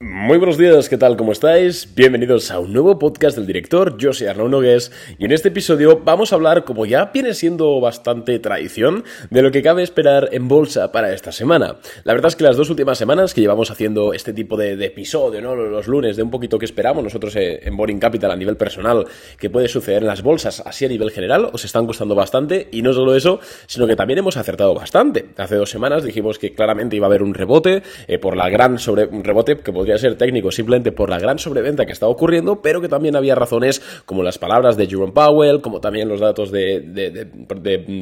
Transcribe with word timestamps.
Muy 0.00 0.38
buenos 0.38 0.58
días, 0.58 0.88
¿qué 0.88 0.98
tal? 0.98 1.16
¿Cómo 1.16 1.30
estáis? 1.30 1.94
Bienvenidos 1.94 2.50
a 2.50 2.58
un 2.58 2.72
nuevo 2.72 2.98
podcast 2.98 3.36
del 3.36 3.46
director, 3.46 3.96
yo 3.96 4.12
soy 4.12 4.26
Arnaud 4.26 4.50
Nogués 4.50 4.90
y 5.18 5.24
en 5.24 5.30
este 5.30 5.48
episodio 5.48 6.00
vamos 6.04 6.32
a 6.32 6.34
hablar, 6.34 6.64
como 6.64 6.84
ya 6.84 7.12
viene 7.14 7.32
siendo 7.32 7.80
bastante 7.80 8.40
tradición, 8.40 9.04
de 9.30 9.42
lo 9.42 9.52
que 9.52 9.62
cabe 9.62 9.84
esperar 9.84 10.30
en 10.32 10.48
bolsa 10.48 10.90
para 10.90 11.14
esta 11.14 11.30
semana. 11.30 11.76
La 12.02 12.12
verdad 12.12 12.26
es 12.28 12.36
que 12.36 12.42
las 12.42 12.56
dos 12.56 12.70
últimas 12.70 12.98
semanas 12.98 13.34
que 13.34 13.40
llevamos 13.40 13.70
haciendo 13.70 14.12
este 14.14 14.32
tipo 14.32 14.56
de, 14.56 14.72
episodio, 14.84 15.40
¿no? 15.40 15.54
Los 15.54 15.86
lunes, 15.86 16.16
de 16.16 16.24
un 16.24 16.30
poquito 16.30 16.58
que 16.58 16.64
esperamos 16.64 17.04
nosotros 17.04 17.36
en 17.36 17.76
Boring 17.76 18.00
Capital 18.00 18.32
a 18.32 18.36
nivel 18.36 18.56
personal, 18.56 19.06
que 19.38 19.48
puede 19.48 19.68
suceder 19.68 20.02
en 20.02 20.08
las 20.08 20.22
bolsas, 20.22 20.60
así 20.66 20.84
a 20.84 20.88
nivel 20.88 21.12
general, 21.12 21.50
os 21.52 21.64
están 21.64 21.86
costando 21.86 22.16
bastante 22.16 22.68
y 22.72 22.82
no 22.82 22.92
solo 22.92 23.14
eso, 23.14 23.38
sino 23.66 23.86
que 23.86 23.94
también 23.94 24.18
hemos 24.18 24.36
acertado 24.36 24.74
bastante. 24.74 25.26
Hace 25.36 25.54
dos 25.54 25.70
semanas 25.70 26.02
dijimos 26.02 26.40
que 26.40 26.52
claramente 26.52 26.96
iba 26.96 27.06
a 27.06 27.10
haber 27.10 27.22
un 27.22 27.32
rebote 27.32 27.84
eh, 28.08 28.18
por 28.18 28.36
la 28.36 28.48
gran 28.48 28.80
sobre... 28.80 29.06
un 29.06 29.22
rebote 29.22 29.56
que 29.58 29.83
podría 29.84 29.98
ser 29.98 30.16
técnico 30.16 30.50
simplemente 30.50 30.92
por 30.92 31.10
la 31.10 31.18
gran 31.18 31.38
sobreventa 31.38 31.84
que 31.84 31.92
estaba 31.92 32.10
ocurriendo, 32.10 32.62
pero 32.62 32.80
que 32.80 32.88
también 32.88 33.16
había 33.16 33.34
razones 33.34 33.82
como 34.06 34.22
las 34.22 34.38
palabras 34.38 34.78
de 34.78 34.86
Jerome 34.86 35.12
Powell, 35.12 35.60
como 35.60 35.82
también 35.82 36.08
los 36.08 36.20
datos 36.20 36.50
de, 36.50 36.80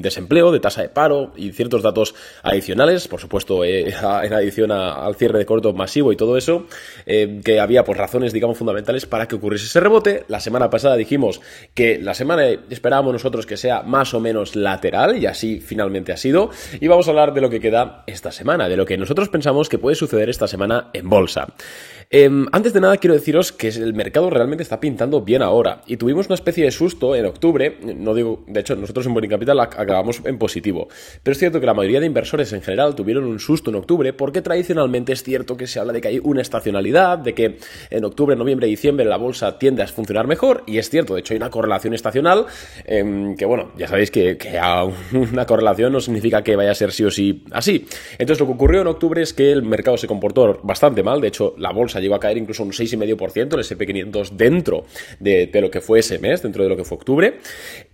desempleo, 0.01 0.53
de 0.53 0.61
tasa 0.61 0.83
de 0.83 0.89
paro 0.89 1.33
y 1.37 1.51
ciertos 1.51 1.83
datos 1.83 2.15
adicionales, 2.45 3.09
por 3.09 3.19
supuesto, 3.19 3.65
eh, 3.65 3.93
en 4.23 4.33
adición 4.33 4.71
al 4.71 5.17
cierre 5.17 5.41
de 5.41 5.45
corto 5.45 5.73
masivo 5.73 6.13
y 6.13 6.17
todo 6.17 6.37
eso, 6.37 6.69
eh, 7.05 7.41
que 7.45 7.59
había 7.59 7.83
pues 7.83 7.99
razones, 7.99 8.33
digamos, 8.33 8.57
fundamentales 8.57 9.05
para 9.05 9.27
que 9.27 9.35
ocurriese 9.35 9.67
ese 9.67 9.81
rebote. 9.81 10.23
La 10.29 10.39
semana 10.39 10.71
pasada 10.71 10.95
dijimos 10.95 11.41
que 11.75 11.99
la 11.99 12.15
semana 12.15 12.47
esperábamos 12.71 13.13
nosotros 13.13 13.45
que 13.45 13.57
sea 13.57 13.83
más 13.83 14.15
o 14.15 14.21
menos 14.21 14.55
lateral 14.55 15.19
y 15.19 15.27
así 15.27 15.59
finalmente 15.59 16.13
ha 16.13 16.17
sido. 16.17 16.51
Y 16.81 16.87
vamos 16.87 17.09
a 17.09 17.11
hablar 17.11 17.35
de 17.35 17.41
lo 17.41 17.51
que 17.51 17.59
queda 17.59 18.05
esta 18.07 18.31
semana, 18.31 18.69
de 18.69 18.77
lo 18.77 18.87
que 18.87 18.97
nosotros 18.97 19.29
pensamos 19.31 19.69
que 19.69 19.79
puede 19.79 19.97
suceder 19.97 20.31
esta 20.31 20.47
semana 20.47 20.91
en 20.93 21.09
bolsa. 21.09 21.49
Em, 22.15 22.47
antes 22.53 22.75
de 22.75 22.81
nada 22.83 22.99
quiero 22.99 23.15
deciros 23.15 23.53
que 23.53 23.69
el 23.69 23.95
mercado 23.95 24.29
realmente 24.29 24.63
está 24.63 24.81
pintando 24.81 25.23
bien 25.23 25.41
ahora 25.41 25.81
y 25.87 25.97
tuvimos 25.97 26.27
una 26.27 26.35
especie 26.35 26.63
de 26.63 26.71
susto 26.71 27.17
en 27.17 27.25
octubre, 27.25 27.79
no 27.83 28.15
digo, 28.15 28.45
de 28.47 28.61
hecho 28.61 28.77
nosotros 28.77 29.07
en 29.07 29.15
Boring 29.15 29.31
Capital 29.31 29.59
acabamos 29.59 30.21
en 30.27 30.37
positivo, 30.37 30.89
pero 31.23 31.33
es 31.33 31.39
cierto 31.39 31.59
que 31.59 31.65
la 31.65 31.73
mayoría 31.73 32.01
de 32.01 32.07
inversores 32.07 32.53
en 32.53 32.61
general 32.61 32.95
tuvieron 32.95 33.25
un 33.25 33.41
susto 33.41 33.71
en 33.71 33.77
octubre 33.77 34.13
porque 34.13 34.43
tradicionalmente 34.43 35.15
es 35.15 35.23
cierto 35.23 35.57
que 35.57 35.67
se 35.67 35.81
habla 35.81 35.95
de 35.95 36.03
que 36.03 36.09
hay 36.09 36.21
una 36.23 36.43
estacionalidad, 36.43 37.17
de 37.17 37.33
que 37.33 37.57
en 37.89 38.05
octubre, 38.05 38.37
noviembre 38.37 38.67
y 38.67 38.73
diciembre 38.73 39.07
la 39.07 39.17
bolsa 39.17 39.59
tiende 39.59 39.83
a 39.83 39.87
funcionar 39.87 40.27
mejor 40.27 40.65
y 40.67 40.77
es 40.77 40.91
cierto, 40.91 41.15
de 41.15 41.21
hecho 41.21 41.33
hay 41.33 41.39
una 41.39 41.49
correlación 41.49 41.95
estacional 41.95 42.45
em, 42.85 43.37
que 43.39 43.47
bueno, 43.47 43.73
ya 43.79 43.89
sabéis 43.89 44.11
que, 44.11 44.37
que 44.37 44.61
una 45.15 45.47
correlación 45.47 45.95
no 45.95 46.01
significa 46.03 46.43
que 46.43 46.57
vaya 46.57 46.73
a 46.73 46.75
ser 46.75 46.93
sí 46.93 47.05
o 47.05 47.11
sí 47.11 47.43
así. 47.53 47.87
Entonces 48.19 48.39
lo 48.39 48.45
que 48.49 48.53
ocurrió 48.53 48.83
en 48.83 48.89
octubre 48.89 49.23
es 49.23 49.33
que 49.33 49.51
el 49.51 49.63
mercado 49.63 49.97
se 49.97 50.07
comportó 50.07 50.61
bastante 50.63 51.03
mal, 51.03 51.23
de 51.23 51.29
hecho 51.29 51.55
la 51.63 51.71
bolsa 51.71 52.01
llegó 52.01 52.17
a 52.17 52.21
caer 52.21 52.37
incluso 52.37 52.65
un 52.65 52.73
6,5% 52.73 53.55
el 53.55 53.61
SP500 53.61 54.31
dentro 54.31 54.85
de, 55.21 55.49
lo 55.61 55.71
que 55.71 55.81
fue 55.81 56.01
ese 56.01 56.19
mes, 56.19 56.43
dentro 56.43 56.65
de 56.65 56.69
lo 56.69 56.77
que 56.77 56.85
fue 56.85 56.97
octubre. 56.97 57.39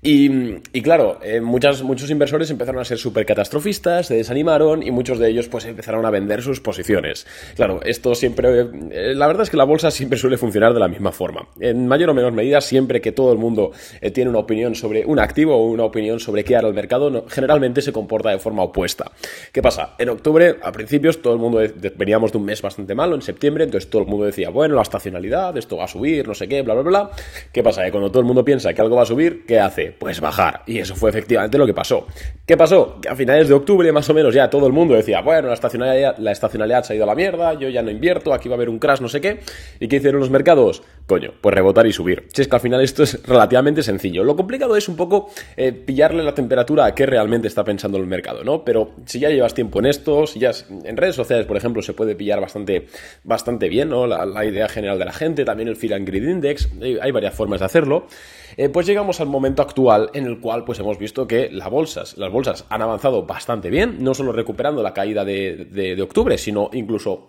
Y, 0.01 0.59
claro, 0.81 1.19
eh, 1.23 1.41
muchos 1.41 2.11
inversores 2.11 2.51
empezaron 2.51 2.81
a 2.81 2.85
ser 2.85 2.99
súper 2.99 3.27
catastrofistas, 3.27 4.07
se 4.07 4.15
desanimaron 4.15 4.83
y 4.83 4.91
muchos 4.91 5.19
de 5.19 5.29
ellos 5.29 5.49
pues 5.49 5.67
empezaron 5.67 6.07
a 6.07 6.11
vender 6.11 6.43
sus 6.43 6.61
posiciones. 6.61 7.27
Claro, 7.57 7.81
esto 7.85 8.15
siempre... 8.15 8.61
Eh, 8.91 9.15
la 9.15 9.27
verdad 9.27 9.43
es 9.43 9.51
que 9.51 9.59
la 9.59 9.65
bolsa 9.65 9.91
siempre 9.91 10.19
suele 10.19 10.39
funcionar 10.39 10.73
de 10.73 10.81
la 10.81 10.89
misma 10.89 11.13
forma. 11.13 11.49
En 11.61 11.87
mayor 11.87 12.11
o 12.11 12.15
menor 12.15 12.33
medida, 12.33 12.63
siempre 12.63 13.03
que 13.03 13.13
todo 13.13 13.33
el 13.33 13.39
mundo 13.39 13.73
eh, 14.01 14.11
tiene 14.11 14.31
una 14.31 14.39
opinión 14.39 14.75
sobre 14.75 15.05
un 15.05 15.19
activo 15.19 15.57
o 15.57 15.67
una 15.67 15.85
opinión 15.85 16.21
sobre 16.21 16.43
qué 16.43 16.57
hará 16.57 16.69
el 16.69 16.75
mercado, 16.75 17.27
generalmente 17.29 17.83
se 17.83 17.93
comporta 17.93 18.31
de 18.31 18.39
forma 18.39 18.63
opuesta. 18.63 19.13
¿Qué 19.53 19.61
pasa? 19.61 19.95
En 19.99 20.09
octubre, 20.09 20.57
a 20.63 20.73
principios, 20.73 21.21
todo 21.21 21.35
el 21.35 21.39
mundo 21.39 21.61
veníamos 21.97 22.33
de 22.33 22.39
un 22.39 22.45
mes 22.45 22.63
bastante 22.63 22.95
malo, 22.95 23.15
en 23.15 23.23
septiembre, 23.23 23.58
entonces 23.63 23.91
todo 23.91 24.03
el 24.03 24.09
mundo 24.09 24.27
decía, 24.27 24.51
bueno, 24.51 24.75
la 24.75 24.83
estacionalidad, 24.83 25.57
esto 25.57 25.77
va 25.77 25.85
a 25.85 25.89
subir, 25.89 26.27
no 26.27 26.35
sé 26.35 26.49
qué, 26.49 26.63
bla, 26.63 26.75
bla, 26.75 26.83
bla. 26.83 27.11
¿Qué 27.53 27.63
pasa? 27.63 27.85
Que 27.85 27.91
cuando 27.91 28.11
todo 28.11 28.21
el 28.21 28.27
mundo 28.27 28.45
piensa 28.45 28.73
que 28.73 28.81
algo 28.81 28.97
va 28.97 29.03
a 29.03 29.07
subir, 29.07 29.45
¿qué 29.47 29.61
hace? 29.61 29.93
Pues 29.93 30.21
bajar. 30.21 30.63
Y 30.67 30.79
eso 30.79 30.95
fue 30.95 31.11
efectivamente 31.11 31.59
lo 31.59 31.67
que 31.67 31.75
pasó. 31.75 32.07
¿Qué 32.47 32.57
pasó? 32.57 32.99
Que 33.01 33.09
a 33.09 33.17
finales 33.17 33.49
de 33.49 33.55
octubre, 33.55 33.91
más 33.93 34.09
o 34.09 34.15
menos, 34.15 34.35
ya 34.35 34.49
todo 34.51 34.67
el 34.67 34.73
mundo 34.73 34.95
decía, 34.95 35.21
bueno, 35.21 35.49
la 35.49 35.55
estacionalidad, 35.55 36.19
la 36.19 36.33
estacionalidad 36.33 36.83
se 36.85 36.93
ha 36.93 36.97
ido 36.97 37.05
a 37.05 37.07
la 37.07 37.15
mierda, 37.15 37.55
yo 37.55 37.69
ya 37.69 37.83
no 37.83 37.91
invierto, 37.91 38.33
aquí 38.33 38.49
va 38.49 38.55
a 38.55 38.57
haber 38.57 38.69
un 38.69 38.79
crash, 38.79 39.01
no 39.01 39.09
sé 39.09 39.21
qué. 39.21 39.41
¿Y 39.81 39.89
qué 39.89 39.97
hicieron 39.97 40.21
los 40.21 40.31
mercados? 40.31 40.83
Coño, 41.07 41.33
pues 41.41 41.55
rebotar 41.55 41.87
y 41.87 41.93
subir. 41.93 42.27
Si 42.33 42.43
es 42.43 42.49
que 42.49 42.57
al 42.57 42.61
final 42.61 42.83
esto 42.83 43.03
es 43.03 43.23
relativamente 43.27 43.83
sencillo. 43.83 44.25
Lo 44.25 44.37
complicado 44.37 44.77
es 44.77 44.89
un 44.89 44.97
poco 44.97 45.31
eh, 45.57 45.73
pillarle 45.73 46.23
la 46.23 46.35
temperatura 46.35 46.85
a 46.85 46.95
qué 46.95 47.07
realmente 47.07 47.49
está 47.49 47.65
pensando 47.65 47.99
el 47.99 48.07
mercado, 48.07 48.45
¿no? 48.45 48.65
Pero 48.65 48.91
si 49.07 49.19
ya 49.19 49.31
llevas 49.31 49.55
tiempo 49.55 49.79
en 49.79 49.87
esto, 49.87 50.27
si 50.27 50.39
ya 50.39 50.51
en 50.85 50.97
redes 50.97 51.17
sociales, 51.17 51.47
por 51.47 51.57
ejemplo, 51.57 51.83
se 51.83 51.95
puede 51.95 52.15
pillar 52.15 52.41
bastante, 52.41 52.87
bastante 53.25 53.48
bien, 53.57 53.89
¿no? 53.89 54.07
La, 54.07 54.45
idea 54.45 54.69
general 54.69 54.99
de 54.99 55.05
la 55.05 55.13
gente, 55.13 55.45
también 55.45 55.69
el 55.69 55.77
Fear 55.77 55.95
and 55.95 56.07
Greed 56.07 56.29
Index, 56.29 56.69
hay 57.01 57.11
varias 57.11 57.35
formas 57.35 57.61
de 57.61 57.67
hacerlo. 57.67 58.07
Eh, 58.57 58.69
pues 58.69 58.87
llegamos 58.87 59.21
al 59.21 59.29
momento 59.29 59.63
actual 59.63 60.11
en 60.15 60.27
el 60.27 60.41
cual 60.41 60.65
pues 60.65 60.79
hemos 60.81 60.99
visto 60.99 61.27
que 61.27 61.49
las 61.51 61.71
bolsas, 61.71 62.19
las 62.19 62.31
bolsas 62.31 62.67
han 62.69 62.83
avanzado 62.83 63.25
bastante 63.25 63.71
bien, 63.71 63.97
no 64.01 64.15
solo 64.15 64.33
recuperando 64.33 64.83
la 64.83 64.93
caída 64.93 65.25
de 65.25 65.99
octubre, 66.03 66.37
sino 66.37 66.69
incluso 66.73 67.29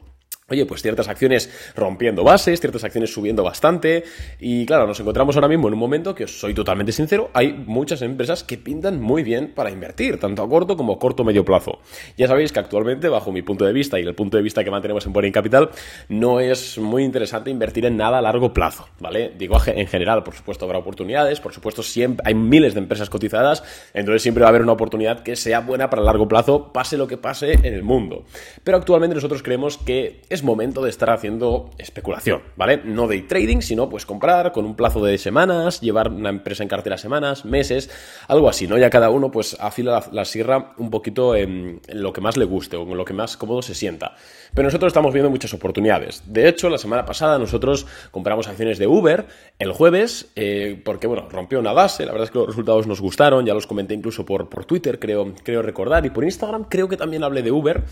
Oye, 0.50 0.66
pues 0.66 0.82
ciertas 0.82 1.08
acciones 1.08 1.50
rompiendo 1.76 2.24
bases, 2.24 2.60
ciertas 2.60 2.84
acciones 2.84 3.14
subiendo 3.14 3.44
bastante. 3.44 4.04
Y 4.40 4.66
claro, 4.66 4.88
nos 4.88 5.00
encontramos 5.00 5.36
ahora 5.36 5.48
mismo 5.48 5.68
en 5.68 5.74
un 5.74 5.80
momento 5.80 6.16
que 6.16 6.24
os 6.26 6.40
soy 6.40 6.54
totalmente 6.54 6.92
sincero, 6.92 7.30
hay 7.34 7.54
muchas 7.54 8.02
empresas 8.02 8.44
que 8.44 8.58
pintan 8.58 9.02
muy 9.02 9.24
bien 9.24 9.54
para 9.54 9.72
invertir, 9.72 10.20
tanto 10.20 10.42
a 10.42 10.50
corto 10.50 10.76
como 10.76 10.94
a 10.94 11.00
corto 11.00 11.24
medio 11.24 11.46
plazo. 11.46 11.80
Ya 12.18 12.28
sabéis 12.28 12.52
que 12.52 12.60
actualmente, 12.60 13.10
bajo 13.10 13.32
mi 13.32 13.42
punto 13.42 13.66
de 13.66 13.74
vista 13.74 14.00
y 14.00 14.04
el 14.04 14.16
punto 14.16 14.38
de 14.38 14.44
vista 14.44 14.64
que 14.64 14.72
mantenemos 14.72 15.06
en 15.06 15.14
Boring 15.14 15.32
Capital, 15.32 15.70
no 16.08 16.40
es 16.40 16.78
muy 16.78 17.04
interesante 17.04 17.50
invertir 17.50 17.86
en 17.86 17.98
nada 17.98 18.20
a 18.20 18.22
largo 18.22 18.54
plazo, 18.54 18.88
¿vale? 19.00 19.34
Digo, 19.38 19.58
en 19.68 19.88
general, 19.88 20.24
por 20.24 20.36
supuesto 20.36 20.66
habrá 20.66 20.80
oportunidades, 20.80 21.40
por 21.40 21.54
supuesto 21.54 21.84
siempre 21.84 22.24
hay 22.28 22.34
miles 22.34 22.74
de 22.74 22.80
empresas 22.80 23.10
cotizadas, 23.10 23.64
entonces 23.94 24.22
siempre 24.22 24.42
va 24.42 24.48
a 24.48 24.50
haber 24.50 24.62
una 24.62 24.74
oportunidad 24.74 25.24
que 25.24 25.36
sea 25.36 25.60
buena 25.62 25.90
para 25.90 26.02
largo 26.02 26.28
plazo, 26.28 26.72
pase 26.74 26.98
lo 26.98 27.08
que 27.08 27.18
pase 27.18 27.54
en 27.54 27.74
el 27.74 27.84
mundo. 27.84 28.26
Pero 28.64 28.78
actualmente 28.78 29.16
nosotros 29.16 29.44
creemos 29.44 29.78
que 29.78 30.22
momento 30.44 30.84
de 30.84 30.90
estar 30.90 31.10
haciendo 31.10 31.70
especulación, 31.78 32.42
¿vale? 32.56 32.82
No 32.84 33.08
day 33.08 33.24
trading, 33.24 33.62
sino 33.62 33.90
pues 33.90 34.06
comprar 34.06 34.52
con 34.52 34.66
un 34.66 34.76
plazo 34.76 35.04
de 35.04 35.18
semanas, 35.18 35.82
llevar 35.82 36.10
una 36.10 36.30
empresa 36.30 36.64
en 36.64 36.70
cartera 36.70 36.98
semanas, 36.98 37.46
meses, 37.46 37.90
algo 38.28 38.50
así, 38.50 38.68
¿no? 38.68 38.78
Ya 38.78 38.90
cada 38.90 39.10
uno 39.10 39.32
pues 39.32 39.58
afila 39.60 40.04
la, 40.12 40.26
sierra 40.26 40.74
un 40.78 40.90
poquito 40.90 41.36
en, 41.36 41.82
lo 41.94 42.14
que 42.14 42.22
más 42.22 42.38
le 42.38 42.46
guste 42.46 42.78
o 42.78 42.84
en 42.84 42.98
lo 42.98 43.06
que 43.06 43.14
más 43.14 43.38
cómodo 43.38 43.62
se 43.62 43.76
sienta. 43.76 44.16
Pero 44.54 44.68
nosotros 44.68 44.90
estamos 44.90 45.14
viendo 45.14 45.30
muchas 45.30 45.54
oportunidades. 45.54 46.24
De 46.26 46.48
hecho, 46.48 46.70
la 46.70 46.78
semana 46.78 47.06
pasada 47.06 47.38
nosotros 47.38 47.86
compramos 48.12 48.48
acciones 48.48 48.78
de 48.80 48.88
Uber 48.88 49.28
el 49.60 49.72
jueves 49.72 50.32
eh, 50.36 50.82
porque, 50.84 51.08
bueno, 51.08 51.28
rompió 51.30 51.60
una 51.60 51.74
base, 51.74 52.06
la 52.06 52.12
verdad 52.12 52.26
es 52.26 52.32
que 52.32 52.40
los 52.40 52.48
resultados 52.48 52.88
nos 52.88 53.02
gustaron, 53.02 53.46
ya 53.46 53.54
los 53.54 53.68
comenté 53.68 53.94
incluso 53.94 54.26
por, 54.26 54.50
por 54.50 54.66
Twitter, 54.66 55.00
creo, 55.00 55.34
creo 55.44 55.62
recordar, 55.62 56.06
y 56.06 56.10
por 56.10 56.24
Instagram 56.24 56.66
creo 56.66 56.88
que 56.88 56.98
también 56.98 57.24
hablé 57.24 57.42
de 57.42 57.52
Uber. 57.52 57.84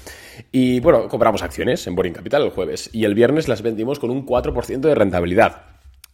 Y 0.52 0.80
bueno, 0.80 1.08
compramos 1.08 1.42
acciones 1.42 1.86
en 1.88 1.96
Boring 1.96 2.14
Capital 2.14 2.37
el 2.42 2.52
jueves 2.52 2.90
y 2.94 3.06
el 3.06 3.16
viernes 3.16 3.48
las 3.48 3.62
vendimos 3.62 4.00
con 4.00 4.10
un 4.10 4.26
4% 4.26 4.80
de 4.80 4.96
rentabilidad. 4.96 5.68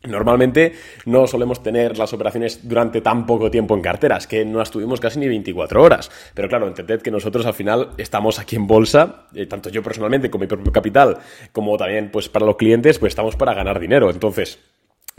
Normalmente 0.06 0.74
no 1.06 1.28
solemos 1.28 1.64
tener 1.64 1.98
las 1.98 2.12
operaciones 2.12 2.68
durante 2.68 3.00
tan 3.00 3.26
poco 3.26 3.50
tiempo 3.50 3.74
en 3.74 3.82
carteras, 3.82 4.28
que 4.28 4.44
no 4.44 4.60
las 4.60 4.70
tuvimos 4.70 5.00
casi 5.00 5.18
ni 5.18 5.30
24 5.30 5.82
horas. 5.82 6.12
Pero 6.34 6.50
claro, 6.50 6.68
entended 6.68 7.02
que 7.02 7.10
nosotros 7.10 7.46
al 7.46 7.54
final 7.54 7.92
estamos 7.98 8.38
aquí 8.38 8.58
en 8.58 8.68
bolsa, 8.68 9.28
eh, 9.34 9.46
tanto 9.46 9.70
yo 9.70 9.82
personalmente 9.82 10.30
con 10.30 10.42
mi 10.42 10.48
propio 10.48 10.74
capital, 10.74 11.20
como 11.54 11.78
también 11.78 12.12
pues 12.12 12.28
para 12.28 12.46
los 12.46 12.58
clientes, 12.58 13.00
pues 13.00 13.12
estamos 13.12 13.38
para 13.38 13.54
ganar 13.54 13.80
dinero. 13.80 14.10
Entonces, 14.10 14.60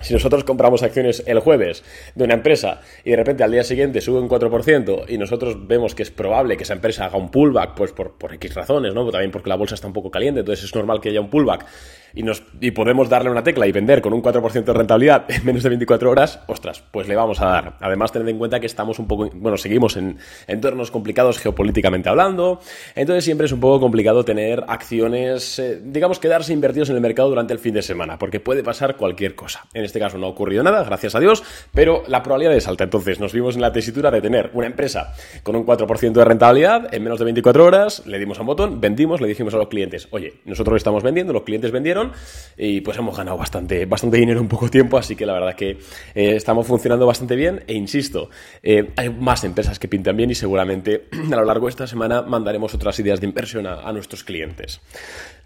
si 0.01 0.13
nosotros 0.13 0.45
compramos 0.45 0.83
acciones 0.83 1.23
el 1.27 1.39
jueves 1.39 1.85
de 2.15 2.25
una 2.25 2.35
empresa 2.35 2.81
y 3.05 3.11
de 3.11 3.17
repente 3.17 3.45
al 3.45 3.53
día 3.53 3.65
siguiente 3.65 4.01
sube 4.01 4.21
un 4.21 4.29
4% 4.29 5.05
y 5.09 5.19
nosotros 5.19 5.67
vemos 5.67 5.95
que 5.95 6.03
es 6.03 6.11
probable 6.11 6.57
que 6.57 6.65
esa 6.65 6.75
empresa 6.75 7.07
haga 7.07 7.17
un 7.17 7.31
pullback, 7.31 7.75
pues 7.75 7.93
por, 7.93 8.19
por 8.19 8.35
X 8.35 8.55
razones, 8.55 8.93
¿no? 8.93 9.09
También 9.11 9.31
porque 9.31 9.49
la 9.49 9.57
bolsa 9.57 9.75
está 9.75 9.87
un 9.87 9.93
poco 9.93 10.11
caliente, 10.11 10.41
entonces 10.41 10.65
es 10.65 10.75
normal 10.75 11.01
que 11.01 11.11
haya 11.11 11.21
un 11.21 11.31
pullback 11.31 11.67
y, 12.15 12.23
nos, 12.23 12.43
y 12.61 12.71
podemos 12.71 13.09
darle 13.09 13.31
una 13.31 13.43
tecla 13.43 13.67
y 13.67 13.73
vender 13.73 14.01
con 14.01 14.13
un 14.13 14.23
4% 14.23 14.65
de 14.65 14.73
rentabilidad 14.73 15.25
en 15.29 15.45
menos 15.45 15.63
de 15.63 15.69
24 15.69 16.11
horas, 16.11 16.41
ostras, 16.47 16.83
pues 16.91 17.09
le 17.09 17.17
vamos 17.17 17.41
a 17.41 17.47
dar. 17.47 17.77
Además, 17.81 18.13
tened 18.13 18.29
en 18.29 18.39
cuenta 18.39 18.61
que 18.61 18.67
estamos 18.67 18.99
un 18.99 19.07
poco, 19.07 19.31
bueno, 19.35 19.57
seguimos 19.57 19.97
en 19.97 20.19
entornos 20.47 20.91
complicados 20.91 21.39
geopolíticamente 21.39 22.09
hablando, 22.09 22.61
entonces 22.95 23.25
siempre 23.25 23.47
es 23.47 23.53
un 23.53 23.61
poco 23.61 23.81
complicado 23.81 24.25
tener 24.25 24.65
acciones, 24.69 25.59
eh, 25.59 25.81
digamos, 25.85 26.19
quedarse 26.19 26.53
invertidos 26.53 26.91
en 26.91 26.97
el 26.97 27.01
mercado 27.01 27.29
durante 27.29 27.53
el 27.53 27.59
fin 27.59 27.75
de 27.75 27.83
semana, 27.83 28.19
porque 28.19 28.41
puede 28.41 28.63
pasar 28.63 28.97
cualquier 28.97 29.35
cosa. 29.35 29.67
Este 29.85 29.99
caso 29.99 30.19
no 30.19 30.27
ha 30.27 30.31
ocurrido 30.31 30.63
nada, 30.63 30.85
gracias 30.85 31.15
a 31.15 31.21
Dios, 31.21 31.43
pero 31.73 32.03
la 32.09 32.23
probabilidad 32.23 32.57
es 32.57 32.69
alta. 32.69 32.85
Entonces, 32.85 33.21
nos 33.21 33.33
vimos 33.33 33.55
en 33.57 33.63
la 33.63 33.73
tesitura 33.73 34.11
de 34.11 34.21
tener 34.21 34.51
una 34.55 34.67
empresa 34.67 35.15
con 35.43 35.57
un 35.57 35.67
4% 35.67 36.13
de 36.13 36.25
rentabilidad 36.25 36.93
en 36.95 37.03
menos 37.03 37.19
de 37.19 37.25
24 37.25 37.65
horas, 37.65 38.07
le 38.07 38.19
dimos 38.19 38.39
a 38.39 38.43
un 38.43 38.47
botón, 38.47 38.81
vendimos, 38.81 39.21
le 39.21 39.29
dijimos 39.29 39.55
a 39.55 39.59
los 39.59 39.69
clientes, 39.69 40.09
oye, 40.11 40.35
nosotros 40.45 40.77
estamos 40.77 41.03
vendiendo, 41.03 41.33
los 41.33 41.43
clientes 41.43 41.71
vendieron, 41.71 42.13
y 42.57 42.81
pues 42.81 42.97
hemos 42.99 43.17
ganado 43.17 43.37
bastante, 43.37 43.87
bastante 43.87 44.17
dinero 44.17 44.41
en 44.41 44.49
poco 44.49 44.69
tiempo, 44.69 44.99
así 44.99 45.17
que 45.17 45.27
la 45.27 45.33
verdad 45.33 45.55
que 45.55 45.71
eh, 45.71 46.37
estamos 46.37 46.67
funcionando 46.67 47.07
bastante 47.07 47.37
bien 47.37 47.65
e 47.67 47.75
insisto, 47.75 48.31
eh, 48.63 48.93
hay 48.97 49.11
más 49.11 49.45
empresas 49.45 49.79
que 49.79 49.89
pintan 49.89 50.17
bien 50.17 50.31
y 50.31 50.35
seguramente 50.35 51.07
a 51.33 51.37
lo 51.37 51.45
largo 51.45 51.67
de 51.67 51.71
esta 51.71 51.87
semana 51.87 52.23
mandaremos 52.23 52.75
otras 52.75 52.99
ideas 52.99 53.21
de 53.21 53.27
inversión 53.27 53.67
a 53.67 53.93
nuestros 53.93 54.25
clientes. 54.25 54.81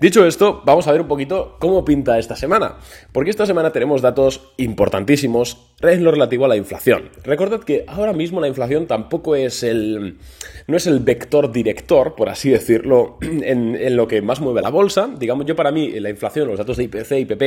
Dicho 0.01 0.25
esto, 0.25 0.63
vamos 0.65 0.87
a 0.87 0.93
ver 0.93 1.01
un 1.01 1.09
poquito 1.09 1.57
cómo 1.59 1.85
pinta 1.85 2.21
esta 2.21 2.37
semana, 2.37 2.77
porque 3.11 3.31
esta 3.31 3.47
semana 3.47 3.73
tenemos 3.73 4.01
datos 4.01 4.28
importantísimos 4.57 5.69
en 5.81 6.03
lo 6.03 6.11
relativo 6.11 6.45
a 6.45 6.49
la 6.49 6.57
inflación. 6.57 7.11
Recordad 7.23 7.61
que 7.61 7.85
ahora 7.87 8.13
mismo 8.13 8.41
la 8.41 8.49
inflación 8.49 8.87
tampoco 8.87 9.37
es 9.37 9.63
el, 9.63 10.19
no 10.67 10.77
es 10.77 10.87
el 10.89 10.99
vector 10.99 11.53
director, 11.53 12.17
por 12.17 12.29
así 12.29 12.51
decirlo, 12.51 13.19
en, 13.21 13.97
lo 13.97 14.09
que 14.09 14.21
más 14.21 14.41
mueve 14.41 14.61
la 14.61 14.71
bolsa. 14.71 15.09
Digamos, 15.19 15.47
yo 15.47 15.55
para 15.55 15.71
mí 15.71 15.89
la 16.01 16.11
inflación, 16.11 16.49
los 16.49 16.59
datos 16.59 16.77
de 16.77 16.85
IPC, 16.85 17.13
IPP, 17.13 17.43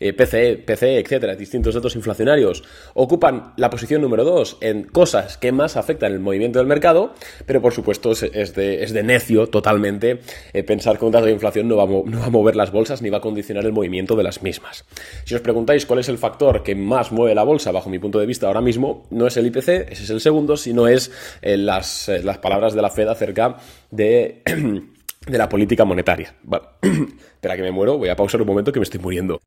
eh, 0.00 0.12
PCE, 0.14 0.56
PCE, 0.56 0.98
etcétera, 0.98 1.36
distintos 1.36 1.74
datos 1.74 1.94
inflacionarios, 1.94 2.64
ocupan 2.94 3.52
la 3.56 3.68
posición 3.68 4.00
número 4.00 4.24
2 4.24 4.58
en 4.62 4.84
cosas 4.84 5.36
que 5.36 5.52
más 5.52 5.76
afectan 5.76 6.12
el 6.12 6.20
movimiento 6.20 6.58
del 6.58 6.66
mercado, 6.66 7.12
pero 7.44 7.60
por 7.60 7.74
supuesto 7.74 8.12
es, 8.12 8.54
de, 8.54 9.02
necio 9.04 9.48
totalmente 9.48 10.20
eh, 10.54 10.62
pensar 10.62 10.98
que 10.98 11.04
un 11.04 11.12
dato 11.12 11.26
de 11.26 11.32
inflación 11.32 11.68
no 11.68 11.76
va 11.76 11.82
a 11.84 12.30
mover 12.30 12.56
las 12.56 12.72
bolsas 12.72 13.02
ni 13.02 13.10
va 13.10 13.18
a 13.18 13.20
condicionar 13.20 13.66
el 13.66 13.72
movimiento 13.72 14.16
de 14.16 14.22
las 14.22 14.42
mismas. 14.42 14.86
Si 15.24 15.34
os 15.34 15.42
preguntáis 15.42 15.84
cuál 15.84 16.00
es 16.00 16.08
el 16.08 16.16
factor 16.24 16.62
que 16.62 16.74
más 16.74 17.12
mueve 17.12 17.34
la 17.34 17.42
bolsa, 17.42 17.70
bajo 17.70 17.90
mi 17.90 17.98
punto 17.98 18.18
de 18.18 18.24
vista 18.24 18.46
ahora 18.46 18.62
mismo, 18.62 19.06
no 19.10 19.26
es 19.26 19.36
el 19.36 19.46
IPC, 19.46 19.68
ese 19.92 20.04
es 20.04 20.10
el 20.10 20.22
segundo, 20.22 20.56
sino 20.56 20.88
es 20.88 21.12
eh, 21.42 21.58
las, 21.58 22.08
eh, 22.08 22.22
las 22.22 22.38
palabras 22.38 22.74
de 22.74 22.80
la 22.80 22.88
Fed 22.88 23.08
acerca 23.08 23.58
de... 23.90 24.42
de 25.26 25.38
la 25.38 25.48
política 25.48 25.84
monetaria. 25.84 26.34
Espera 26.82 27.56
que 27.56 27.62
me 27.62 27.70
muero, 27.70 27.98
voy 27.98 28.08
a 28.08 28.16
pausar 28.16 28.40
un 28.40 28.46
momento 28.46 28.72
que 28.72 28.80
me 28.80 28.84
estoy 28.84 29.00
muriendo. 29.00 29.40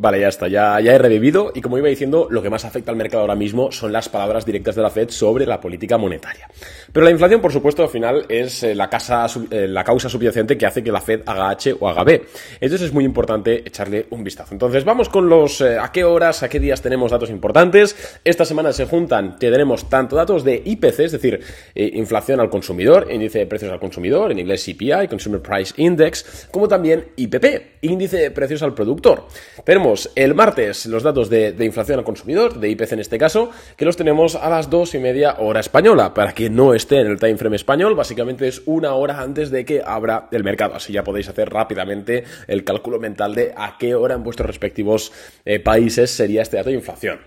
Vale, 0.00 0.20
ya 0.20 0.28
está, 0.28 0.46
ya, 0.46 0.80
ya 0.80 0.94
he 0.94 0.98
revivido 0.98 1.50
y 1.52 1.60
como 1.60 1.76
iba 1.76 1.88
diciendo, 1.88 2.28
lo 2.30 2.40
que 2.40 2.48
más 2.48 2.64
afecta 2.64 2.92
al 2.92 2.96
mercado 2.96 3.22
ahora 3.22 3.34
mismo 3.34 3.72
son 3.72 3.92
las 3.92 4.08
palabras 4.08 4.46
directas 4.46 4.76
de 4.76 4.82
la 4.82 4.90
Fed 4.90 5.08
sobre 5.10 5.44
la 5.44 5.60
política 5.60 5.98
monetaria. 5.98 6.48
Pero 6.92 7.04
la 7.04 7.10
inflación, 7.10 7.40
por 7.40 7.52
supuesto, 7.52 7.82
al 7.82 7.88
final 7.88 8.24
es 8.28 8.62
eh, 8.62 8.76
la, 8.76 8.88
casa, 8.88 9.26
eh, 9.50 9.66
la 9.66 9.82
causa 9.82 10.08
subyacente 10.08 10.56
que 10.56 10.66
hace 10.66 10.84
que 10.84 10.92
la 10.92 11.00
Fed 11.00 11.22
haga 11.26 11.50
H 11.50 11.74
o 11.80 11.88
haga 11.88 12.04
B. 12.04 12.24
Entonces 12.60 12.86
es 12.86 12.92
muy 12.94 13.04
importante 13.04 13.64
echarle 13.66 14.06
un 14.10 14.22
vistazo. 14.22 14.54
Entonces 14.54 14.84
vamos 14.84 15.08
con 15.08 15.28
los 15.28 15.60
eh, 15.62 15.80
a 15.80 15.90
qué 15.90 16.04
horas, 16.04 16.44
a 16.44 16.48
qué 16.48 16.60
días 16.60 16.80
tenemos 16.80 17.10
datos 17.10 17.30
importantes. 17.30 18.20
Esta 18.22 18.44
semana 18.44 18.72
se 18.72 18.86
juntan, 18.86 19.36
tenemos 19.36 19.88
tanto 19.88 20.14
datos 20.14 20.44
de 20.44 20.62
IPC, 20.64 21.00
es 21.00 21.12
decir, 21.12 21.40
inflación 21.74 22.38
al 22.38 22.50
consumidor, 22.50 23.08
índice 23.10 23.40
de 23.40 23.46
precios 23.46 23.72
al 23.72 23.80
consumidor, 23.80 24.30
en 24.30 24.38
inglés 24.38 24.64
CPI, 24.64 25.08
Consumer 25.08 25.42
Price 25.42 25.74
Index, 25.76 26.46
como 26.52 26.68
también 26.68 27.08
IPP, 27.16 27.82
índice 27.82 28.18
de 28.18 28.30
precios 28.30 28.62
al 28.62 28.74
productor. 28.74 29.26
Tenemos 29.64 29.87
el 30.14 30.34
martes 30.34 30.86
los 30.86 31.02
datos 31.02 31.30
de, 31.30 31.54
inflación 31.60 31.98
al 31.98 32.04
consumidor, 32.04 32.58
de 32.58 32.70
IPC 32.70 32.92
en 32.92 33.00
este 33.00 33.18
caso, 33.18 33.50
que 33.76 33.84
los 33.84 33.96
tenemos 33.96 34.34
a 34.34 34.48
las 34.48 34.70
dos 34.70 34.94
y 34.94 34.98
media 34.98 35.36
hora 35.38 35.60
española. 35.60 36.14
Para 36.14 36.32
que 36.32 36.50
no 36.50 36.74
esté 36.74 37.00
en 37.00 37.06
el 37.06 37.18
time 37.18 37.36
frame 37.36 37.56
español, 37.56 37.94
básicamente 37.94 38.48
es 38.48 38.62
una 38.66 38.94
hora 38.94 39.20
antes 39.20 39.50
de 39.50 39.64
que 39.64 39.82
abra 39.84 40.28
el 40.30 40.44
mercado. 40.44 40.74
Así 40.74 40.92
ya 40.92 41.04
podéis 41.04 41.28
hacer 41.28 41.50
rápidamente 41.50 42.24
el 42.46 42.64
cálculo 42.64 42.98
mental 42.98 43.34
de 43.34 43.52
a 43.56 43.76
qué 43.78 43.94
hora 43.94 44.14
en 44.14 44.22
vuestros 44.22 44.46
respectivos 44.46 45.12
eh, 45.44 45.60
países 45.60 46.10
sería 46.10 46.42
este 46.42 46.56
dato 46.56 46.70
de 46.70 46.76
inflación. 46.76 47.18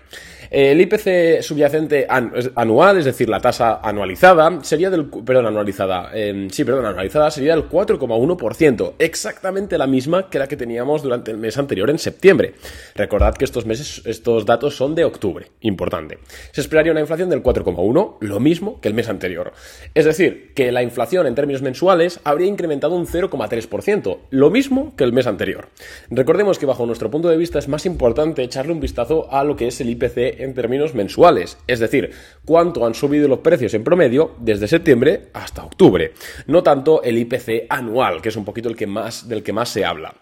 El 0.52 0.78
IPC 0.82 1.40
subyacente 1.40 2.06
anual, 2.08 2.98
es 2.98 3.06
decir, 3.06 3.26
la 3.26 3.40
tasa 3.40 3.80
anualizada, 3.82 4.62
sería 4.62 4.90
del. 4.90 5.06
Perdón, 5.06 5.46
anualizada. 5.46 6.10
Em, 6.12 6.50
sí, 6.50 6.62
perdón, 6.62 6.84
anualizada 6.84 7.30
sería 7.30 7.54
del 7.54 7.70
4,1%. 7.70 8.92
Exactamente 8.98 9.78
la 9.78 9.86
misma 9.86 10.28
que 10.28 10.38
la 10.38 10.46
que 10.46 10.58
teníamos 10.58 11.02
durante 11.02 11.30
el 11.30 11.38
mes 11.38 11.56
anterior, 11.56 11.88
en 11.88 11.98
septiembre. 11.98 12.51
Recordad 12.94 13.34
que 13.34 13.44
estos 13.44 13.66
meses, 13.66 14.02
estos 14.04 14.46
datos 14.46 14.76
son 14.76 14.94
de 14.94 15.04
octubre. 15.04 15.46
Importante. 15.60 16.18
Se 16.52 16.60
esperaría 16.60 16.92
una 16.92 17.00
inflación 17.00 17.30
del 17.30 17.42
4,1%, 17.42 18.16
lo 18.20 18.40
mismo 18.40 18.80
que 18.80 18.88
el 18.88 18.94
mes 18.94 19.08
anterior. 19.08 19.52
Es 19.94 20.04
decir, 20.04 20.52
que 20.54 20.72
la 20.72 20.82
inflación 20.82 21.26
en 21.26 21.34
términos 21.34 21.62
mensuales 21.62 22.20
habría 22.24 22.48
incrementado 22.48 22.94
un 22.94 23.06
0,3%, 23.06 24.18
lo 24.30 24.50
mismo 24.50 24.94
que 24.96 25.04
el 25.04 25.12
mes 25.12 25.26
anterior. 25.26 25.68
Recordemos 26.10 26.58
que 26.58 26.66
bajo 26.66 26.86
nuestro 26.86 27.10
punto 27.10 27.28
de 27.28 27.36
vista 27.36 27.58
es 27.58 27.68
más 27.68 27.86
importante 27.86 28.42
echarle 28.42 28.72
un 28.72 28.80
vistazo 28.80 29.32
a 29.32 29.44
lo 29.44 29.56
que 29.56 29.68
es 29.68 29.80
el 29.80 29.90
IPC 29.90 30.40
en 30.40 30.54
términos 30.54 30.94
mensuales, 30.94 31.58
es 31.66 31.80
decir, 31.80 32.10
cuánto 32.44 32.86
han 32.86 32.94
subido 32.94 33.28
los 33.28 33.40
precios 33.40 33.74
en 33.74 33.84
promedio 33.84 34.34
desde 34.38 34.68
septiembre 34.68 35.28
hasta 35.32 35.64
octubre, 35.64 36.12
no 36.46 36.62
tanto 36.62 37.02
el 37.02 37.18
IPC 37.18 37.66
anual, 37.68 38.22
que 38.22 38.28
es 38.28 38.36
un 38.36 38.44
poquito 38.44 38.68
el 38.68 38.76
que 38.76 38.86
más, 38.86 39.28
del 39.28 39.42
que 39.42 39.52
más 39.52 39.68
se 39.68 39.84
habla. 39.84 40.21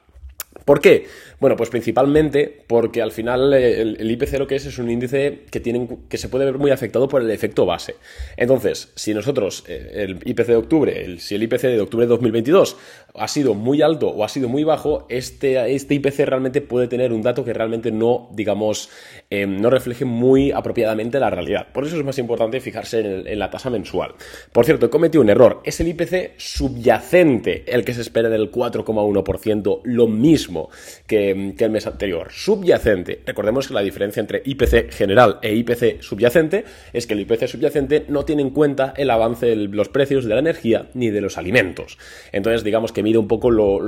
¿Por 0.71 0.81
qué? 0.81 1.09
Bueno, 1.41 1.57
pues 1.57 1.69
principalmente 1.69 2.63
porque 2.69 3.03
al 3.03 3.11
final 3.11 3.53
eh, 3.55 3.81
el, 3.81 4.09
IPC 4.09 4.39
lo 4.39 4.47
que 4.47 4.55
es 4.55 4.67
es 4.67 4.79
un 4.79 4.89
índice 4.89 5.41
que, 5.51 5.61
que 6.09 6.17
se 6.17 6.29
puede 6.29 6.45
ver 6.45 6.59
muy 6.59 6.71
afectado 6.71 7.09
por 7.09 7.23
el 7.23 7.31
efecto 7.33 7.67
base. 7.67 7.97
Entonces, 8.37 8.93
si 8.95 9.13
nosotros, 9.13 9.65
eh, 9.67 9.91
el 9.95 10.21
IPC 10.25 10.47
de 10.47 10.55
octubre, 10.55 11.19
si 11.19 11.35
el 11.35 11.43
IPC 11.43 11.63
de 11.63 11.81
octubre 11.81 12.07
de 12.07 12.11
2022 12.11 12.77
ha 13.15 13.29
sido 13.29 13.55
muy 13.55 13.83
alto 13.83 14.09
o 14.09 14.25
ha 14.25 14.29
sido 14.29 14.49
muy 14.49 14.65
bajo, 14.65 15.07
este, 15.09 15.75
este 15.75 15.95
IPC 15.95 16.21
realmente 16.27 16.61
puede 16.61 16.89
tener 16.89 17.13
un 17.13 17.23
dato 17.23 17.45
que 17.45 17.53
realmente 17.53 17.93
no, 17.93 18.29
digamos, 18.33 18.91
eh, 19.31 19.47
no 19.47 19.71
refleje 19.71 20.05
muy 20.05 20.51
apropiadamente 20.51 21.21
la 21.21 21.31
realidad. 21.31 21.69
Por 21.73 21.87
eso 21.87 21.97
es 21.97 22.05
más 22.05 22.19
importante 22.19 22.61
fijarse 22.61 23.01
en, 23.01 23.39
la 23.39 23.51
tasa 23.51 23.71
mensual. 23.71 24.15
Por 24.53 24.65
cierto, 24.65 24.87
he 24.87 24.91
cometido 24.91 25.23
un 25.23 25.31
error. 25.31 25.61
Es 25.65 25.81
el 25.81 25.89
IPC 25.89 26.33
subyacente 26.37 27.65
el 27.67 27.85
que 27.85 27.95
se 27.95 28.01
espera 28.01 28.29
del 28.29 28.51
4,1%, 28.51 29.81
lo 29.85 30.09
mismo 30.09 30.71
que 31.07 31.21
que, 31.57 31.65
el 31.65 31.71
mes 31.71 31.87
anterior. 31.87 32.29
Subyacente. 32.31 33.21
Recordemos 33.27 33.69
que 33.69 33.75
la 33.75 33.83
diferencia 33.83 34.21
entre 34.21 34.43
IPC 34.45 34.93
general 34.93 35.39
e 35.43 35.55
IPC 35.55 36.03
subyacente 36.03 36.65
es 36.93 37.07
que 37.07 37.15
el 37.15 37.21
IPC 37.21 37.47
subyacente 37.47 38.05
no 38.09 38.25
tiene 38.25 38.43
en 38.43 38.51
cuenta 38.51 38.95
el 38.97 39.11
avance 39.11 39.47
de 39.47 39.57
los 39.57 39.89
precios 39.89 40.25
de 40.25 40.35
la 40.35 40.41
energía 40.41 40.89
ni 40.95 41.11
de 41.11 41.21
los 41.21 41.39
alimentos. 41.39 41.99
Entonces, 42.33 42.65
digamos 42.65 42.93
que 42.93 43.00
mide 43.03 43.19
un 43.19 43.29
poco 43.29 43.51
lo 43.51 43.81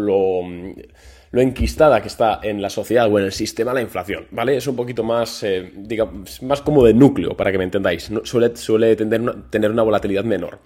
lo 1.33 1.41
enquistada 1.41 2.01
que 2.01 2.09
está 2.09 2.41
en 2.43 2.61
la 2.61 2.69
sociedad 2.69 3.11
o 3.11 3.19
en 3.19 3.25
el 3.25 3.33
sistema 3.33 3.73
la 3.73 3.81
inflación, 3.81 4.27
¿vale? 4.31 4.57
Es 4.57 4.67
un 4.67 4.77
poquito 4.77 5.03
más, 5.03 5.43
eh, 5.43 5.73
más 6.43 6.61
como 6.61 6.85
de 6.85 6.93
núcleo, 6.93 7.37
para 7.37 7.51
que 7.51 7.59
me 7.59 7.65
entendáis. 7.65 8.11
suele 8.23 8.55
suele 8.55 8.95
tener 8.97 9.71
una 9.71 9.83
volatilidad 9.83 10.25
menor. 10.25 10.59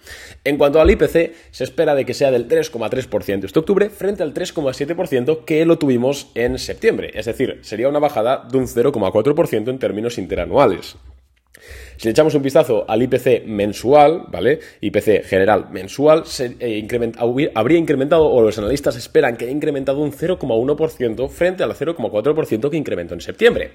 En 0.43 0.57
cuanto 0.57 0.81
al 0.81 0.91
IPC, 0.91 1.33
se 1.51 1.63
espera 1.63 1.95
de 1.95 2.05
que 2.05 2.13
sea 2.13 2.31
del 2.31 2.49
3,3% 2.49 3.45
este 3.45 3.59
octubre 3.59 3.89
frente 3.89 4.23
al 4.23 4.33
3,7% 4.33 5.45
que 5.45 5.65
lo 5.65 5.77
tuvimos 5.77 6.31
en 6.35 6.59
septiembre. 6.59 7.11
Es 7.13 7.25
decir, 7.25 7.59
sería 7.61 7.87
una 7.87 7.99
bajada 7.99 8.45
de 8.51 8.57
un 8.57 8.67
0,4% 8.67 9.69
en 9.69 9.79
términos 9.79 10.17
interanuales. 10.17 10.97
Si 11.97 12.07
le 12.07 12.11
echamos 12.11 12.35
un 12.35 12.43
vistazo 12.43 12.85
al 12.87 13.01
IPC 13.01 13.45
mensual, 13.45 14.25
¿vale? 14.29 14.59
IPC 14.81 15.23
general 15.23 15.69
mensual, 15.71 16.25
se, 16.25 16.55
eh, 16.59 16.87
habría 17.55 17.77
incrementado, 17.79 18.29
o 18.29 18.41
los 18.41 18.57
analistas 18.59 18.95
esperan 18.95 19.35
que 19.35 19.45
haya 19.45 19.53
incrementado 19.53 19.99
un 19.99 20.11
0,1% 20.11 21.27
frente 21.27 21.63
al 21.63 21.73
0,4% 21.73 22.69
que 22.69 22.77
incrementó 22.77 23.15
en 23.15 23.21
septiembre. 23.21 23.71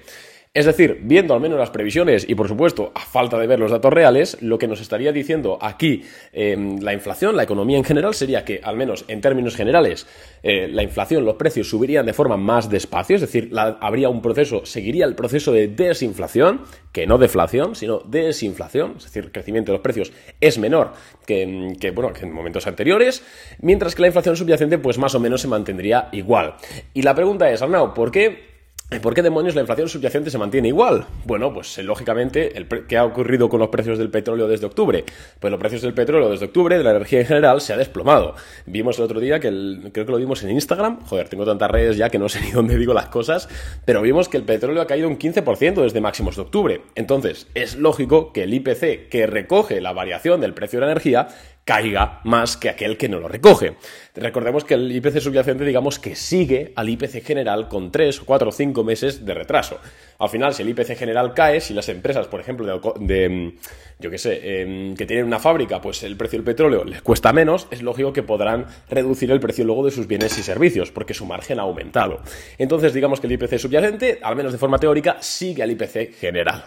Es 0.55 0.67
decir, 0.67 0.99
viendo 1.01 1.33
al 1.33 1.39
menos 1.39 1.57
las 1.57 1.71
previsiones 1.71 2.29
y 2.29 2.35
por 2.35 2.47
supuesto 2.47 2.91
a 2.93 2.99
falta 2.99 3.39
de 3.39 3.47
ver 3.47 3.57
los 3.57 3.71
datos 3.71 3.91
reales, 3.91 4.37
lo 4.39 4.59
que 4.59 4.67
nos 4.67 4.81
estaría 4.81 5.11
diciendo 5.11 5.57
aquí 5.59 6.03
em, 6.31 6.77
la 6.79 6.93
inflación, 6.93 7.35
la 7.35 7.41
economía 7.41 7.79
en 7.79 7.83
general, 7.83 8.13
sería 8.13 8.45
que 8.45 8.61
al 8.63 8.77
menos 8.77 9.03
en 9.07 9.19
términos 9.19 9.55
generales 9.55 10.05
eh, 10.43 10.67
la 10.67 10.83
inflación, 10.83 11.25
los 11.25 11.37
precios 11.37 11.67
subirían 11.67 12.05
de 12.05 12.13
forma 12.13 12.37
más 12.37 12.69
despacio, 12.69 13.15
es 13.15 13.21
decir, 13.23 13.49
habría 13.55 14.09
un 14.09 14.21
proceso, 14.21 14.63
seguiría 14.63 15.05
el 15.05 15.15
proceso 15.15 15.51
de 15.51 15.69
desinflación, 15.69 16.61
que 16.91 17.07
no 17.07 17.17
deflación, 17.17 17.73
sino 17.73 18.01
desinflación, 18.01 18.93
es 18.97 19.05
decir, 19.05 19.23
el 19.23 19.31
crecimiento 19.31 19.71
de 19.71 19.79
los 19.79 19.83
precios 19.83 20.13
es 20.39 20.59
menor 20.59 20.93
que, 21.25 21.73
que, 21.79 21.89
bueno, 21.89 22.13
que 22.13 22.25
en 22.25 22.31
momentos 22.31 22.67
anteriores, 22.67 23.23
mientras 23.59 23.95
que 23.95 24.03
la 24.03 24.07
inflación 24.09 24.35
subyacente 24.35 24.77
pues 24.77 24.99
más 24.99 25.15
o 25.15 25.19
menos 25.19 25.41
se 25.41 25.47
mantendría 25.47 26.09
igual. 26.11 26.57
Y 26.93 27.01
la 27.01 27.15
pregunta 27.15 27.49
es, 27.49 27.63
Arnau, 27.63 27.95
¿por 27.95 28.11
qué 28.11 28.52
¿Por 29.01 29.13
qué 29.13 29.21
demonios 29.21 29.55
la 29.55 29.61
inflación 29.61 29.89
subyacente 29.89 30.29
se 30.29 30.37
mantiene 30.37 30.67
igual? 30.67 31.05
Bueno, 31.25 31.53
pues 31.53 31.77
eh, 31.77 31.83
lógicamente, 31.83 32.53
¿qué 32.87 32.97
ha 32.97 33.05
ocurrido 33.05 33.49
con 33.49 33.59
los 33.59 33.69
precios 33.69 33.97
del 33.97 34.09
petróleo 34.09 34.47
desde 34.47 34.65
octubre? 34.65 35.03
Pues 35.39 35.51
los 35.51 35.59
precios 35.59 35.81
del 35.81 35.93
petróleo 35.93 36.29
desde 36.29 36.45
octubre, 36.45 36.77
de 36.77 36.83
la 36.83 36.91
energía 36.91 37.21
en 37.21 37.25
general, 37.25 37.61
se 37.61 37.73
ha 37.73 37.77
desplomado. 37.77 38.35
Vimos 38.65 38.97
el 38.99 39.05
otro 39.05 39.19
día 39.19 39.39
que 39.39 39.49
creo 39.91 40.05
que 40.05 40.11
lo 40.11 40.17
vimos 40.17 40.43
en 40.43 40.51
Instagram, 40.51 41.05
joder, 41.05 41.29
tengo 41.29 41.45
tantas 41.45 41.69
redes 41.71 41.97
ya 41.97 42.09
que 42.09 42.19
no 42.19 42.29
sé 42.29 42.41
ni 42.41 42.51
dónde 42.51 42.77
digo 42.77 42.93
las 42.93 43.07
cosas, 43.07 43.49
pero 43.85 44.01
vimos 44.01 44.29
que 44.29 44.37
el 44.37 44.43
petróleo 44.43 44.81
ha 44.81 44.87
caído 44.87 45.07
un 45.07 45.17
15% 45.17 45.81
desde 45.81 46.01
máximos 46.01 46.35
de 46.35 46.41
octubre. 46.41 46.81
Entonces, 46.95 47.47
es 47.53 47.75
lógico 47.75 48.33
que 48.33 48.43
el 48.43 48.53
IPC, 48.53 49.09
que 49.09 49.27
recoge 49.27 49.81
la 49.81 49.93
variación 49.93 50.41
del 50.41 50.53
precio 50.53 50.79
de 50.79 50.85
la 50.85 50.91
energía, 50.91 51.27
caiga 51.65 52.19
más 52.23 52.57
que 52.57 52.69
aquel 52.69 52.97
que 52.97 53.07
no 53.07 53.19
lo 53.19 53.27
recoge. 53.27 53.75
Recordemos 54.15 54.65
que 54.65 54.73
el 54.73 54.91
IPC 54.91 55.19
subyacente, 55.19 55.63
digamos 55.63 55.97
que 55.97 56.15
sigue 56.15 56.73
al 56.75 56.89
IPC 56.89 57.23
general 57.23 57.67
con 57.67 57.91
3, 57.91 58.19
4 58.19 58.49
o 58.49 58.51
5 58.51 58.83
meses 58.83 59.25
de 59.25 59.33
retraso. 59.33 59.79
Al 60.19 60.29
final, 60.29 60.53
si 60.53 60.61
el 60.61 60.69
IPC 60.69 60.95
general 60.95 61.33
cae, 61.33 61.61
si 61.61 61.73
las 61.73 61.89
empresas, 61.89 62.27
por 62.27 62.39
ejemplo, 62.39 62.65
de, 62.99 63.53
yo 63.99 64.11
qué 64.11 64.17
sé, 64.17 64.61
em, 64.61 64.95
que 64.95 65.05
tienen 65.05 65.25
una 65.25 65.39
fábrica, 65.39 65.81
pues 65.81 66.03
el 66.03 66.17
precio 66.17 66.37
del 66.37 66.45
petróleo 66.45 66.83
les 66.83 67.01
cuesta 67.01 67.33
menos, 67.33 67.67
es 67.71 67.81
lógico 67.81 68.13
que 68.13 68.23
podrán 68.23 68.67
reducir 68.89 69.31
el 69.31 69.39
precio 69.39 69.65
luego 69.65 69.85
de 69.85 69.91
sus 69.91 70.07
bienes 70.07 70.37
y 70.37 70.43
servicios, 70.43 70.91
porque 70.91 71.13
su 71.13 71.25
margen 71.25 71.59
ha 71.59 71.63
aumentado. 71.63 72.21
Entonces, 72.57 72.93
digamos 72.93 73.19
que 73.19 73.27
el 73.27 73.33
IPC 73.33 73.57
subyacente, 73.57 74.19
al 74.21 74.35
menos 74.35 74.51
de 74.51 74.57
forma 74.57 74.77
teórica, 74.77 75.17
sigue 75.21 75.63
al 75.63 75.71
IPC 75.71 76.15
general. 76.19 76.65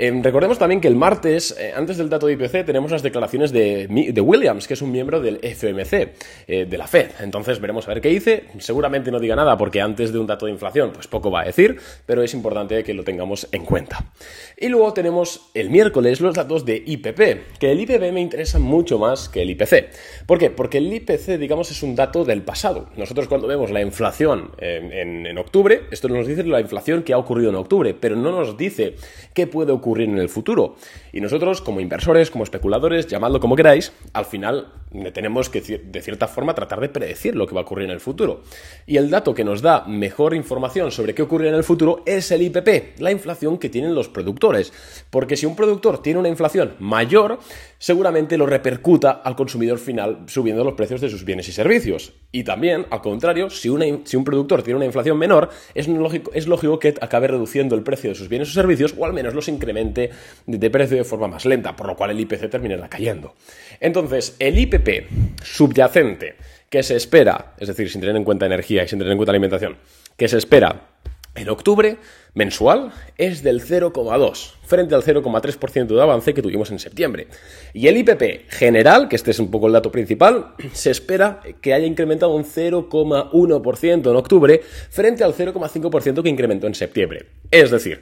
Em, 0.00 0.22
recordemos 0.22 0.60
también 0.60 0.80
que 0.80 0.86
el 0.86 0.94
martes, 0.94 1.56
eh, 1.58 1.72
antes 1.74 1.96
del 1.96 2.08
dato 2.08 2.28
de 2.28 2.34
IPC, 2.34 2.64
tenemos 2.64 2.92
las 2.92 3.02
declaraciones 3.02 3.50
de, 3.50 3.88
Williams, 4.22 4.68
que 4.68 4.74
es 4.74 4.82
un 4.82 4.92
miembro 4.92 5.20
del 5.20 5.40
FMC, 5.42 6.14
eh, 6.46 6.66
de 6.66 6.78
la 6.78 6.86
Fed. 6.86 7.10
Entonces 7.18 7.60
veremos 7.60 7.88
a 7.88 7.94
ver 7.94 8.00
qué 8.00 8.08
dice. 8.10 8.44
Seguramente 8.58 9.10
no 9.10 9.18
diga 9.18 9.34
nada 9.34 9.58
porque 9.58 9.80
antes 9.80 10.12
de 10.12 10.20
un 10.20 10.28
dato 10.28 10.46
de 10.46 10.52
inflación, 10.52 10.92
pues 10.92 11.08
poco 11.08 11.32
va 11.32 11.40
a 11.40 11.44
decir, 11.46 11.80
pero 12.06 12.22
es 12.22 12.32
importante 12.32 12.84
que 12.84 12.94
lo 12.94 13.02
tengamos 13.02 13.48
en 13.50 13.64
cuenta. 13.64 14.12
Y 14.56 14.68
luego 14.68 14.92
tenemos 14.92 15.50
el 15.54 15.68
miércoles 15.68 16.20
los 16.20 16.36
datos 16.36 16.64
de 16.64 16.80
IPP, 16.86 17.58
que 17.58 17.72
el 17.72 17.80
IPP 17.80 18.12
me 18.12 18.20
interesa 18.20 18.60
mucho 18.60 19.00
más 19.00 19.28
que 19.28 19.42
el 19.42 19.50
IPC. 19.50 19.90
¿Por 20.26 20.38
qué? 20.38 20.50
Porque 20.50 20.78
el 20.78 20.92
IPC, 20.92 21.38
digamos, 21.40 21.72
es 21.72 21.82
un 21.82 21.96
dato 21.96 22.24
del 22.24 22.42
pasado. 22.42 22.88
Nosotros 22.96 23.26
cuando 23.26 23.48
vemos 23.48 23.72
la 23.72 23.80
inflación 23.80 24.52
en, 24.58 25.26
en 25.26 25.38
octubre, 25.38 25.86
esto 25.90 26.08
nos 26.08 26.28
dice 26.28 26.44
la 26.44 26.60
inflación 26.60 27.02
que 27.02 27.14
ha 27.14 27.18
ocurrido 27.18 27.50
en 27.50 27.56
octubre, 27.56 27.94
pero 27.94 28.14
no 28.14 28.30
nos 28.30 28.56
dice 28.56 28.94
qué 29.34 29.48
puede 29.48 29.72
ocurrir 29.72 29.87
en 29.96 30.18
el 30.18 30.28
futuro. 30.28 30.76
Y 31.12 31.20
nosotros, 31.20 31.60
como 31.60 31.80
inversores, 31.80 32.30
como 32.30 32.44
especuladores, 32.44 33.06
llamadlo 33.06 33.40
como 33.40 33.56
queráis, 33.56 33.92
al 34.12 34.24
final 34.24 34.68
tenemos 35.12 35.50
que, 35.50 35.60
de 35.60 36.02
cierta 36.02 36.28
forma, 36.28 36.54
tratar 36.54 36.80
de 36.80 36.88
predecir 36.88 37.34
lo 37.34 37.46
que 37.46 37.54
va 37.54 37.60
a 37.60 37.64
ocurrir 37.64 37.86
en 37.86 37.90
el 37.90 38.00
futuro. 38.00 38.42
Y 38.86 38.96
el 38.96 39.10
dato 39.10 39.34
que 39.34 39.44
nos 39.44 39.62
da 39.62 39.84
mejor 39.86 40.34
información 40.34 40.90
sobre 40.90 41.14
qué 41.14 41.22
ocurre 41.22 41.48
en 41.48 41.54
el 41.54 41.64
futuro 41.64 42.02
es 42.06 42.30
el 42.30 42.42
IPP, 42.42 43.00
la 43.00 43.10
inflación 43.10 43.58
que 43.58 43.68
tienen 43.68 43.94
los 43.94 44.08
productores. 44.08 44.72
Porque 45.10 45.36
si 45.36 45.46
un 45.46 45.56
productor 45.56 46.02
tiene 46.02 46.18
una 46.18 46.28
inflación 46.28 46.74
mayor, 46.78 47.38
seguramente 47.78 48.38
lo 48.38 48.46
repercuta 48.46 49.10
al 49.10 49.36
consumidor 49.36 49.78
final 49.78 50.24
subiendo 50.26 50.64
los 50.64 50.74
precios 50.74 51.00
de 51.00 51.10
sus 51.10 51.24
bienes 51.24 51.48
y 51.48 51.52
servicios. 51.52 52.14
Y 52.32 52.44
también, 52.44 52.86
al 52.90 53.00
contrario, 53.00 53.50
si, 53.50 53.70
si 54.04 54.16
un 54.16 54.24
productor 54.24 54.62
tiene 54.62 54.76
una 54.76 54.86
inflación 54.86 55.18
menor, 55.18 55.50
es 55.74 55.88
lógico, 55.88 56.30
es 56.34 56.46
lógico 56.46 56.78
que 56.78 56.94
acabe 57.00 57.28
reduciendo 57.28 57.74
el 57.74 57.82
precio 57.82 58.10
de 58.10 58.16
sus 58.16 58.28
bienes 58.28 58.50
o 58.50 58.52
servicios 58.52 58.94
o 58.98 59.04
al 59.04 59.12
menos 59.12 59.34
los 59.34 59.48
incremente 59.48 60.10
de 60.46 60.70
precio 60.70 60.96
de 60.96 61.04
forma 61.04 61.28
más 61.28 61.44
lenta, 61.44 61.76
por 61.76 61.86
lo 61.86 61.96
cual 61.96 62.10
el 62.10 62.20
IPC 62.20 62.50
terminará 62.50 62.88
cayendo. 62.88 63.34
Entonces, 63.80 64.36
el 64.38 64.58
IPP 64.78 65.42
subyacente 65.42 66.36
que 66.70 66.82
se 66.82 66.96
espera, 66.96 67.54
es 67.58 67.68
decir, 67.68 67.90
sin 67.90 68.00
tener 68.00 68.16
en 68.16 68.24
cuenta 68.24 68.46
energía 68.46 68.84
y 68.84 68.88
sin 68.88 68.98
tener 68.98 69.12
en 69.12 69.18
cuenta 69.18 69.32
alimentación, 69.32 69.76
que 70.16 70.28
se 70.28 70.38
espera 70.38 70.88
en 71.34 71.48
octubre 71.48 71.98
mensual 72.34 72.92
es 73.16 73.42
del 73.42 73.62
0,2 73.62 74.54
frente 74.64 74.94
al 74.94 75.02
0,3% 75.02 75.86
de 75.86 76.02
avance 76.02 76.34
que 76.34 76.42
tuvimos 76.42 76.70
en 76.70 76.78
septiembre. 76.78 77.28
Y 77.72 77.86
el 77.86 77.96
IPP 77.96 78.50
general, 78.50 79.08
que 79.08 79.16
este 79.16 79.30
es 79.30 79.38
un 79.38 79.50
poco 79.50 79.66
el 79.66 79.72
dato 79.72 79.90
principal, 79.90 80.54
se 80.72 80.90
espera 80.90 81.40
que 81.60 81.74
haya 81.74 81.86
incrementado 81.86 82.34
un 82.34 82.44
0,1% 82.44 84.10
en 84.10 84.16
octubre 84.16 84.60
frente 84.90 85.24
al 85.24 85.34
0,5% 85.34 86.22
que 86.22 86.28
incrementó 86.28 86.66
en 86.66 86.74
septiembre. 86.74 87.26
Es 87.50 87.70
decir, 87.70 88.00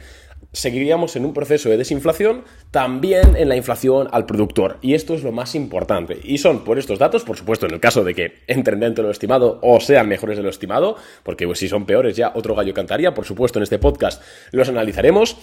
seguiríamos 0.53 1.17
en 1.17 1.25
un 1.25 1.35
proceso 1.35 1.69
de 1.69 1.76
desinflación, 1.76 2.45
también 2.71 3.37
en 3.37 3.49
la 3.49 3.57
inflación 3.57 4.09
al 4.12 4.26
productor. 4.26 4.79
Y 4.83 4.95
esto 4.95 5.15
es 5.15 5.23
lo 5.23 5.33
más 5.33 5.55
importante. 5.55 6.19
Y 6.23 6.38
son 6.38 6.65
por 6.65 6.79
estos 6.79 6.99
datos, 6.99 7.25
por 7.25 7.37
supuesto, 7.37 7.67
en 7.67 7.75
el 7.75 7.81
caso 7.81 8.05
de 8.05 8.15
que 8.15 8.35
entren 8.47 8.81
dentro 8.81 9.03
de 9.03 9.09
lo 9.09 9.12
estimado 9.12 9.59
o 9.62 9.81
sean 9.81 10.09
mejores 10.09 10.37
de 10.37 10.43
lo 10.43 10.50
estimado, 10.50 10.97
porque 11.23 11.47
pues, 11.47 11.59
si 11.59 11.69
son 11.69 11.87
peores 11.87 12.17
ya 12.17 12.33
otro 12.35 12.55
gallo 12.55 12.75
cantaría, 12.75 13.15
por 13.15 13.25
supuesto, 13.25 13.59
en 13.59 13.65
este 13.65 13.79
podcast 13.79 14.23
los 14.53 14.69
analizaremos. 14.69 15.37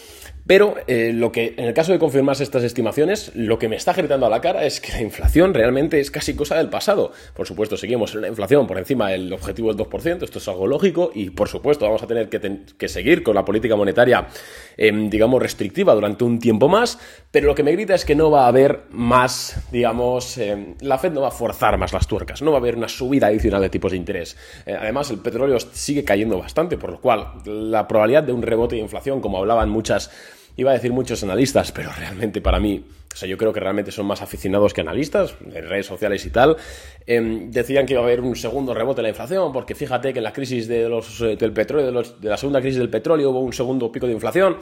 Pero 0.45 0.75
eh, 0.88 1.12
lo 1.13 1.31
que, 1.31 1.53
en 1.57 1.65
el 1.65 1.74
caso 1.74 1.93
de 1.93 2.00
confirmarse 2.00 2.43
estas 2.43 2.63
estimaciones, 2.63 3.31
lo 3.33 3.57
que 3.57 3.69
me 3.69 3.77
está 3.77 3.93
gritando 3.93 4.25
a 4.25 4.29
la 4.29 4.41
cara 4.41 4.65
es 4.65 4.81
que 4.81 4.91
la 4.91 5.01
inflación 5.01 5.53
realmente 5.53 6.00
es 6.00 6.12
casi 6.12 6.36
cosa 6.36 6.57
del 6.57 6.69
pasado. 6.69 7.13
Por 7.33 7.48
supuesto, 7.48 7.77
seguimos 7.77 8.12
en 8.13 8.19
una 8.19 8.27
inflación 8.27 8.67
por 8.67 8.77
encima 8.77 9.10
del 9.10 9.31
objetivo 9.31 9.74
del 9.74 9.77
2%, 9.88 10.24
esto 10.24 10.39
es 10.39 10.48
algo 10.50 10.67
lógico, 10.67 11.12
y 11.13 11.29
por 11.29 11.48
supuesto 11.48 11.86
vamos 11.86 12.03
a 12.03 12.07
tener 12.07 12.29
que, 12.29 12.88
seguir 12.89 13.24
con 13.24 13.36
la 13.36 13.45
política 13.45 13.75
monetaria, 13.75 14.27
em, 14.75 14.92
digamos, 15.09 15.41
restrictiva 15.41 15.93
durante 15.93 16.23
un 16.23 16.39
tiempo 16.39 16.69
más, 16.69 17.00
pero 17.31 17.47
lo 17.47 17.55
que 17.55 17.63
me 17.63 17.71
grita 17.71 17.95
es 17.95 18.05
que 18.05 18.15
no 18.15 18.31
va 18.31 18.45
a 18.45 18.47
haber 18.47 18.83
más, 18.91 19.62
digamos, 19.71 20.38
em, 20.38 20.75
la 20.81 20.97
Fed 20.97 21.12
no 21.12 21.21
va 21.21 21.29
a 21.29 21.31
forzar 21.31 21.77
más 21.77 21.93
las 21.93 22.07
tuercas, 22.07 22.41
no 22.41 22.51
va 22.51 22.57
a 22.57 22.59
haber 22.59 22.75
una 22.75 22.88
subida 22.88 23.27
adicional 23.27 23.62
de 23.62 23.69
tipos 23.69 23.91
de 23.91 23.97
interés. 23.97 24.38
Eh, 24.65 24.75
además, 24.79 25.09
el 25.12 25.19
petróleo 25.19 25.57
sigue 25.59 26.03
cayendo 26.03 26.38
bastante, 26.38 26.77
por 26.77 26.91
lo 26.91 27.00
cual 27.01 27.27
la 27.45 27.88
probabilidad 27.88 28.23
de 28.23 28.33
un 28.33 28.41
rebote 28.41 28.75
de 28.75 28.81
inflación, 28.81 29.21
como 29.21 29.38
hablaban 29.38 29.69
muchas 29.69 30.12
iba 30.55 30.71
a 30.71 30.73
decir 30.73 30.91
muchos 30.91 31.23
analistas, 31.23 31.71
pero 31.71 31.91
realmente 31.97 32.41
para 32.41 32.59
mí, 32.59 32.85
o 33.13 33.15
sea, 33.15 33.29
yo 33.29 33.38
creo 33.38 33.53
que 33.53 33.60
realmente 33.60 33.91
son 33.91 34.05
más 34.05 34.22
aficionados 34.22 34.74
que 34.74 34.82
analistas, 34.82 35.36
en 35.46 35.67
redes 35.67 35.86
sociales 35.86 36.25
y 36.25 36.29
tal, 36.29 36.58
em, 37.05 37.51
decían 37.51 37.86
que 37.86 37.93
iba 37.93 38.01
a 38.01 38.05
haber 38.05 38.22
un 38.22 38.36
segundo 38.36 38.74
rebote 38.74 38.98
de 38.98 39.03
la 39.03 39.10
inflación, 39.10 39.53
porque 39.53 39.75
fíjate 39.75 40.13
que 40.13 40.20
en 40.20 40.24
la 40.24 40.34
crisis 40.34 40.67
de 40.67 40.89
los, 40.89 41.22
eh, 41.22 41.36
del 41.36 41.53
petróleo, 41.53 41.91
de, 41.91 42.29
la 42.29 42.38
segunda 42.38 42.60
crisis 42.60 42.79
del 42.79 42.89
petróleo 42.89 43.29
hubo 43.29 43.39
un 43.39 43.53
segundo 43.53 43.91
pico 43.91 44.08
de 44.08 44.13
inflación. 44.13 44.58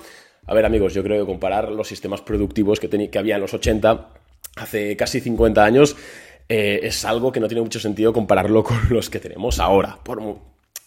A 0.48 0.54
ver, 0.54 0.66
amigos, 0.66 0.94
yo 0.94 1.04
creo 1.04 1.24
que 1.24 1.32
comparar 1.32 1.72
los 1.72 1.88
sistemas 1.88 2.22
productivos 2.22 2.80
que, 2.80 2.90
que 2.90 3.20
había 3.20 3.36
en 3.36 3.42
los 3.42 3.54
80, 3.54 4.10
hace 4.58 4.98
casi 4.98 5.22
50 5.22 5.64
años, 5.64 5.96
eh, 6.50 6.82
es 6.84 7.06
algo 7.06 7.32
que 7.32 7.40
no 7.40 7.48
tiene 7.48 7.62
mucho 7.62 7.80
sentido 7.80 8.12
compararlo 8.12 8.64
con 8.66 8.78
los 8.90 9.10
que 9.10 9.20
tenemos 9.20 9.60
ahora. 9.60 9.98
Por, 10.04 10.22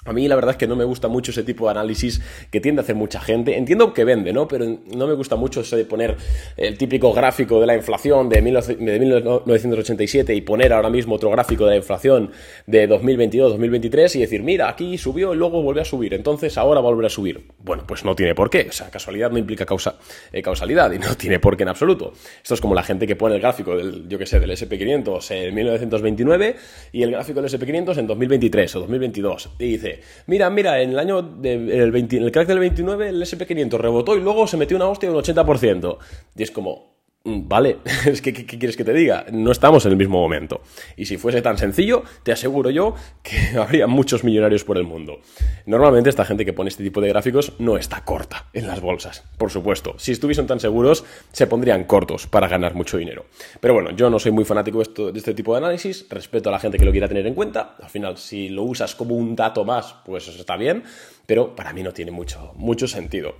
a 0.04 0.12
mí 0.12 0.28
la 0.28 0.34
verdad 0.34 0.52
es 0.52 0.56
que 0.56 0.66
no 0.66 0.76
me 0.76 0.84
gusta 0.84 1.08
mucho 1.08 1.30
ese 1.30 1.42
tipo 1.42 1.64
de 1.66 1.72
análisis 1.72 2.20
que 2.50 2.60
tiende 2.60 2.80
a 2.80 2.84
hacer 2.84 2.96
mucha 2.96 3.20
gente. 3.20 3.56
Entiendo 3.56 3.92
que 3.92 4.04
vende, 4.04 4.32
¿no? 4.32 4.48
Pero 4.48 4.66
no 4.94 5.06
me 5.06 5.14
gusta 5.14 5.36
mucho 5.36 5.60
ese 5.60 5.76
de 5.76 5.84
poner 5.84 6.16
el 6.56 6.78
típico 6.78 7.12
gráfico 7.12 7.60
de 7.60 7.66
la 7.66 7.74
inflación 7.76 8.28
de, 8.28 8.42
1987 8.42 10.34
y 10.34 10.40
poner 10.40 10.72
ahora 10.72 10.90
mismo 10.90 11.14
otro 11.14 11.30
gráfico 11.30 11.64
de 11.64 11.70
la 11.70 11.76
inflación 11.76 12.30
de 12.66 12.88
2022-2023 12.88 14.16
y 14.16 14.20
decir, 14.20 14.42
mira, 14.42 14.68
aquí 14.68 14.98
subió 14.98 15.34
y 15.34 15.36
luego 15.36 15.62
vuelve 15.62 15.80
a 15.80 15.84
subir, 15.84 16.14
entonces 16.14 16.56
ahora 16.58 16.80
va 16.80 16.90
a 16.90 17.08
subir. 17.08 17.48
Bueno, 17.58 17.84
pues 17.86 18.04
no 18.04 18.14
tiene 18.14 18.34
por 18.34 18.50
qué. 18.50 18.66
O 18.68 18.72
sea, 18.72 18.90
casualidad 18.90 19.30
no 19.30 19.38
implica 19.38 19.66
causa, 19.66 19.96
eh, 20.32 20.42
causalidad 20.42 20.92
y 20.92 20.98
no 20.98 21.14
tiene 21.18 21.40
por 21.40 21.56
qué 21.56 21.64
en 21.64 21.70
absoluto. 21.70 22.12
Esto 22.42 22.54
es 22.54 22.60
como 22.60 22.74
la 22.74 22.82
gente 22.82 23.06
que 23.06 23.16
pone 23.16 23.36
el 23.36 23.40
gráfico 23.40 23.76
del, 23.76 24.08
yo 24.08 24.18
que 24.18 24.26
sé, 24.26 24.38
del 24.38 24.50
SP500 24.50 25.30
en 25.30 25.54
1929 25.54 26.56
y 26.92 27.02
el 27.02 27.10
gráfico 27.12 27.40
del 27.40 27.50
SP500 27.50 27.98
en 27.98 28.06
2023 28.06 28.76
o 28.76 28.80
2022 28.80 29.50
y 29.58 29.64
dice, 29.72 29.93
mira, 30.26 30.50
mira, 30.50 30.80
en 30.80 30.90
el 30.90 30.98
año, 30.98 31.22
de, 31.22 31.54
el, 31.54 31.90
20, 31.92 32.16
en 32.16 32.22
el 32.24 32.32
crack 32.32 32.48
del 32.48 32.58
29 32.58 33.08
el 33.08 33.22
SP500 33.22 33.78
rebotó 33.78 34.16
y 34.16 34.20
luego 34.20 34.46
se 34.46 34.56
metió 34.56 34.76
una 34.76 34.88
hostia 34.88 35.10
de 35.10 35.16
un 35.16 35.22
80%. 35.22 35.98
Y 36.36 36.42
es 36.42 36.50
como, 36.50 36.93
vale, 37.24 37.78
es 38.06 38.20
que 38.20 38.32
¿qué, 38.32 38.44
quieres 38.44 38.76
que 38.76 38.84
te 38.84 38.92
diga? 38.92 39.26
No 39.32 39.50
estamos 39.50 39.84
en 39.86 39.92
el 39.92 39.98
mismo 39.98 40.20
momento. 40.20 40.60
Y 40.96 41.06
si 41.06 41.16
fuese 41.16 41.40
tan 41.42 41.56
sencillo, 41.56 42.04
te 42.22 42.32
aseguro 42.32 42.70
yo 42.70 42.94
que 43.22 43.58
habría 43.58 43.86
muchos 43.86 44.24
millonarios 44.24 44.64
por 44.64 44.76
el 44.76 44.84
mundo. 44.84 45.20
Normalmente 45.66 46.10
esta 46.10 46.24
gente 46.24 46.44
que 46.44 46.52
pone 46.52 46.68
este 46.68 46.84
tipo 46.84 47.00
de 47.00 47.08
gráficos 47.08 47.54
no 47.58 47.76
está 47.76 48.04
corta 48.04 48.46
en 48.52 48.66
las 48.66 48.80
bolsas, 48.80 49.24
por 49.38 49.50
supuesto. 49.50 49.94
Si 49.98 50.12
estuviesen 50.12 50.46
tan 50.46 50.60
seguros, 50.60 51.04
se 51.32 51.46
pondrían 51.46 51.84
cortos 51.84 52.26
para 52.26 52.48
ganar 52.48 52.74
mucho 52.74 52.98
dinero. 52.98 53.24
Pero 53.60 53.74
bueno, 53.74 53.90
yo 53.92 54.10
no 54.10 54.18
soy 54.18 54.32
muy 54.32 54.44
fanático 54.44 54.82
de, 54.82 55.12
de 55.12 55.18
este 55.18 55.34
tipo 55.34 55.52
de 55.52 55.58
análisis, 55.58 56.06
respeto 56.10 56.50
a 56.50 56.52
la 56.52 56.58
gente 56.58 56.78
que 56.78 56.84
lo 56.84 56.92
quiera 56.92 57.08
tener 57.08 57.26
en 57.26 57.34
cuenta. 57.34 57.76
Al 57.80 57.88
final, 57.88 58.18
si 58.18 58.50
lo 58.50 58.64
usas 58.64 58.94
como 58.94 59.14
un 59.14 59.34
dato 59.34 59.64
más, 59.64 59.94
pues 60.04 60.28
está 60.28 60.56
bien 60.56 60.84
pero 61.26 61.54
para 61.54 61.72
mí 61.72 61.82
no 61.82 61.92
tiene 61.92 62.10
mucho, 62.10 62.52
mucho 62.56 62.86
sentido. 62.86 63.36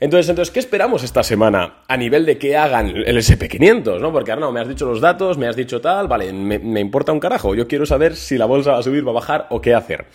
Entonces, 0.00 0.28
entonces, 0.28 0.52
¿qué 0.52 0.60
esperamos 0.60 1.04
esta 1.04 1.22
semana 1.22 1.82
a 1.86 1.96
nivel 1.96 2.26
de 2.26 2.38
que 2.38 2.56
hagan 2.56 2.88
el 2.88 3.16
SP500? 3.16 4.00
¿no? 4.00 4.12
Porque 4.12 4.34
no, 4.36 4.50
me 4.52 4.60
has 4.60 4.68
dicho 4.68 4.86
los 4.86 5.00
datos, 5.00 5.38
me 5.38 5.46
has 5.46 5.56
dicho 5.56 5.80
tal, 5.80 6.08
vale, 6.08 6.32
me, 6.32 6.80
importa 6.80 7.12
un 7.12 7.20
carajo. 7.20 7.54
Yo 7.54 7.68
quiero 7.68 7.86
saber 7.86 8.16
si 8.16 8.38
la 8.38 8.46
bolsa 8.46 8.72
va 8.72 8.78
a 8.78 8.82
subir, 8.82 9.06
va 9.06 9.10
a 9.12 9.14
bajar 9.14 9.46
o 9.50 9.60
qué 9.60 9.74
hacer. 9.74 10.06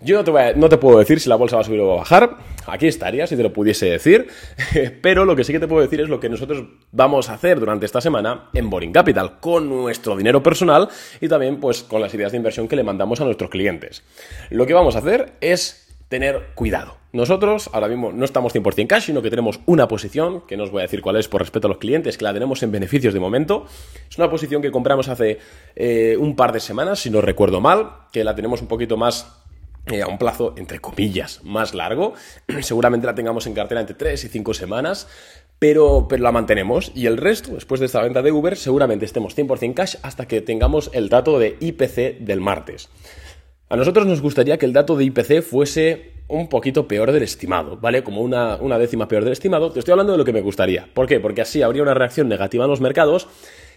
Yo 0.00 0.16
no 0.16 0.22
te, 0.22 0.54
no 0.54 0.68
te, 0.68 0.76
puedo 0.76 1.00
decir 1.00 1.18
si 1.18 1.28
la 1.28 1.34
bolsa 1.34 1.56
va 1.56 1.62
a 1.62 1.64
subir 1.64 1.80
o 1.80 1.88
va 1.88 1.94
a 1.94 1.98
bajar. 1.98 2.36
Aquí 2.68 2.86
estaría 2.86 3.26
si 3.26 3.36
te 3.36 3.42
lo 3.42 3.52
pudiese 3.52 3.86
decir. 3.86 4.28
Pero 5.02 5.24
lo 5.24 5.34
que 5.34 5.42
sí 5.42 5.52
que 5.52 5.58
te 5.58 5.66
puedo 5.66 5.82
decir 5.82 6.00
es 6.00 6.08
lo 6.08 6.20
que 6.20 6.28
nosotros 6.28 6.62
vamos 6.92 7.30
a 7.30 7.34
hacer 7.34 7.58
durante 7.58 7.84
esta 7.84 8.00
semana 8.00 8.48
en 8.54 8.70
Boring 8.70 8.92
Capital, 8.92 9.40
con 9.40 9.68
nuestro 9.68 10.16
dinero 10.16 10.40
personal 10.40 10.88
y 11.20 11.26
también 11.26 11.58
pues 11.58 11.82
con 11.82 12.00
las 12.00 12.14
ideas 12.14 12.30
de 12.30 12.38
inversión 12.38 12.68
que 12.68 12.76
le 12.76 12.84
mandamos 12.84 13.20
a 13.20 13.24
nuestros 13.24 13.50
clientes. 13.50 14.04
Lo 14.50 14.66
que 14.66 14.74
vamos 14.74 14.94
a 14.94 15.00
hacer 15.00 15.32
es 15.40 15.87
tener 16.08 16.48
cuidado. 16.54 16.96
Nosotros 17.12 17.70
ahora 17.72 17.88
mismo 17.88 18.12
no 18.12 18.24
estamos 18.24 18.54
100% 18.54 18.86
cash, 18.86 19.04
sino 19.04 19.22
que 19.22 19.30
tenemos 19.30 19.60
una 19.66 19.88
posición, 19.88 20.42
que 20.42 20.56
no 20.56 20.64
os 20.64 20.70
voy 20.70 20.80
a 20.80 20.82
decir 20.82 21.00
cuál 21.00 21.16
es 21.16 21.28
por 21.28 21.40
respeto 21.40 21.66
a 21.66 21.70
los 21.70 21.78
clientes, 21.78 22.18
que 22.18 22.24
la 22.24 22.34
tenemos 22.34 22.62
en 22.62 22.70
beneficios 22.70 23.14
de 23.14 23.20
momento. 23.20 23.66
Es 24.10 24.18
una 24.18 24.30
posición 24.30 24.60
que 24.60 24.70
compramos 24.70 25.08
hace 25.08 25.38
eh, 25.74 26.16
un 26.18 26.36
par 26.36 26.52
de 26.52 26.60
semanas, 26.60 27.00
si 27.00 27.10
no 27.10 27.20
recuerdo 27.20 27.60
mal, 27.60 27.92
que 28.12 28.24
la 28.24 28.34
tenemos 28.34 28.60
un 28.60 28.68
poquito 28.68 28.96
más 28.98 29.42
eh, 29.86 30.02
a 30.02 30.06
un 30.06 30.18
plazo, 30.18 30.54
entre 30.58 30.80
comillas, 30.80 31.42
más 31.44 31.72
largo. 31.74 32.12
Seguramente 32.60 33.06
la 33.06 33.14
tengamos 33.14 33.46
en 33.46 33.54
cartera 33.54 33.80
entre 33.80 33.96
3 33.96 34.24
y 34.24 34.28
5 34.28 34.54
semanas. 34.54 35.08
pero, 35.58 36.06
pero 36.08 36.22
la 36.22 36.30
mantenemos 36.30 36.92
y 36.94 37.06
el 37.06 37.16
resto, 37.16 37.52
después 37.54 37.80
de 37.80 37.86
esta 37.86 38.02
venta 38.02 38.22
de 38.22 38.30
Uber, 38.30 38.56
seguramente 38.56 39.04
estemos 39.04 39.36
100% 39.36 39.74
cash 39.74 39.96
hasta 40.02 40.28
que 40.28 40.40
tengamos 40.40 40.90
el 40.92 41.08
dato 41.08 41.38
de 41.38 41.56
IPC 41.58 42.18
del 42.20 42.40
martes. 42.40 42.90
A 43.70 43.76
nosotros 43.76 44.06
nos 44.06 44.22
gustaría 44.22 44.56
que 44.56 44.64
el 44.64 44.72
dato 44.72 44.96
de 44.96 45.04
IPC 45.04 45.42
fuese 45.42 46.12
un 46.26 46.48
poquito 46.48 46.88
peor 46.88 47.12
del 47.12 47.22
estimado, 47.22 47.76
¿vale? 47.76 48.02
Como 48.02 48.22
una, 48.22 48.56
una, 48.56 48.78
décima 48.78 49.08
peor 49.08 49.24
del 49.24 49.34
estimado. 49.34 49.72
Te 49.72 49.80
estoy 49.80 49.92
hablando 49.92 50.12
de 50.12 50.18
lo 50.18 50.24
que 50.24 50.32
me 50.32 50.40
gustaría. 50.40 50.88
¿Por 50.94 51.06
qué? 51.06 51.20
Porque 51.20 51.42
así 51.42 51.60
habría 51.60 51.82
una 51.82 51.92
reacción 51.92 52.28
negativa 52.28 52.64
en 52.64 52.70
los 52.70 52.80
mercados. 52.80 53.28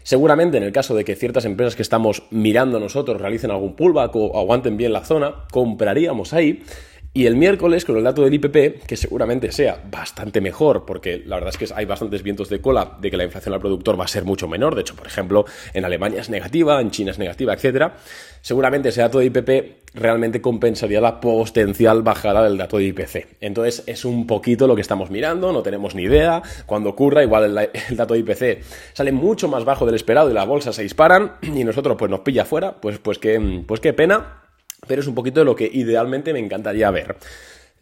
Seguramente 0.04 0.58
en 0.58 0.64
el 0.64 0.72
caso 0.72 0.96
de 0.96 1.04
que 1.04 1.16
ciertas 1.16 1.44
empresas 1.44 1.76
que 1.76 1.82
estamos 1.82 2.24
mirando 2.32 2.80
nosotros 2.80 3.20
realicen 3.20 3.52
algún 3.52 3.76
pullback 3.76 4.16
o 4.16 4.40
aguanten 4.40 4.78
bien 4.78 4.94
la 4.94 5.04
zona, 5.04 5.46
compraríamos 5.52 6.34
ahí. 6.34 6.64
Y 7.14 7.26
el 7.26 7.36
miércoles, 7.36 7.84
con 7.84 7.98
el 7.98 8.06
dato 8.06 8.24
del 8.24 8.34
IPP, 8.36 8.86
que 8.88 8.96
seguramente 8.96 9.52
sea 9.52 9.84
bastante 9.92 10.40
mejor, 10.40 10.86
porque 10.86 11.22
la 11.26 11.36
verdad 11.36 11.50
es 11.50 11.58
que 11.58 11.76
hay 11.76 11.84
bastantes 11.84 12.24
vientos 12.24 12.48
de 12.48 12.62
cola 12.62 12.98
de 13.02 13.12
que 13.12 13.18
la 13.18 13.26
inflación 13.26 13.54
al 13.54 13.60
productor 13.60 14.00
va 14.00 14.06
a 14.06 14.08
ser 14.08 14.24
mucho 14.24 14.48
menor. 14.48 14.76
De 14.76 14.82
hecho, 14.82 14.96
por 14.96 15.08
ejemplo, 15.08 15.44
en 15.74 15.84
Alemania 15.84 16.22
es 16.22 16.30
negativa, 16.30 16.80
en 16.80 16.90
China 16.90 17.12
es 17.12 17.20
negativa, 17.20 17.54
etc. 17.54 17.92
Seguramente 18.40 18.90
ese 18.90 19.02
dato 19.02 19.20
de 19.20 19.26
IPP 19.26 19.50
realmente 19.94 20.40
compensaría 20.40 21.02
la 21.02 21.20
potencial 21.20 22.02
bajada 22.02 22.46
del 22.46 22.58
dato 22.58 22.78
de 22.78 22.86
IPC. 22.86 23.28
Entonces, 23.42 23.84
es 23.88 24.06
un 24.06 24.26
poquito 24.26 24.66
lo 24.66 24.76
que 24.76 24.82
estamos 24.82 25.12
mirando, 25.12 25.52
no 25.52 25.62
tenemos 25.64 25.96
ni 25.96 26.04
idea. 26.04 26.42
Cuando 26.66 26.92
ocurra, 26.92 27.24
igual 27.24 27.58
el, 27.58 27.98
dato 27.98 28.14
de 28.14 28.22
IPC 28.22 28.64
sale 28.94 29.12
mucho 29.12 29.50
más 29.50 29.66
bajo 29.66 29.86
del 29.86 29.96
esperado 29.96 30.32
y 30.32 30.34
las 30.34 30.48
bolsas 30.48 30.78
se 30.78 30.84
disparan 30.84 31.34
y 31.42 31.66
nosotros 31.66 31.98
pues 32.00 32.10
nos 32.10 32.22
pilla 32.22 32.46
fuera, 32.46 32.80
pues, 32.80 33.00
pues, 33.00 33.18
qué, 33.18 33.64
pues 33.68 33.82
qué 33.82 33.92
pena 33.92 34.41
pero 34.88 35.02
es 35.02 35.08
un 35.08 35.16
poquito 35.16 35.42
de 35.42 35.46
lo 35.46 35.56
que 35.56 35.70
idealmente 35.72 36.34
me 36.34 36.40
encantaría 36.40 36.90
ver. 36.92 37.16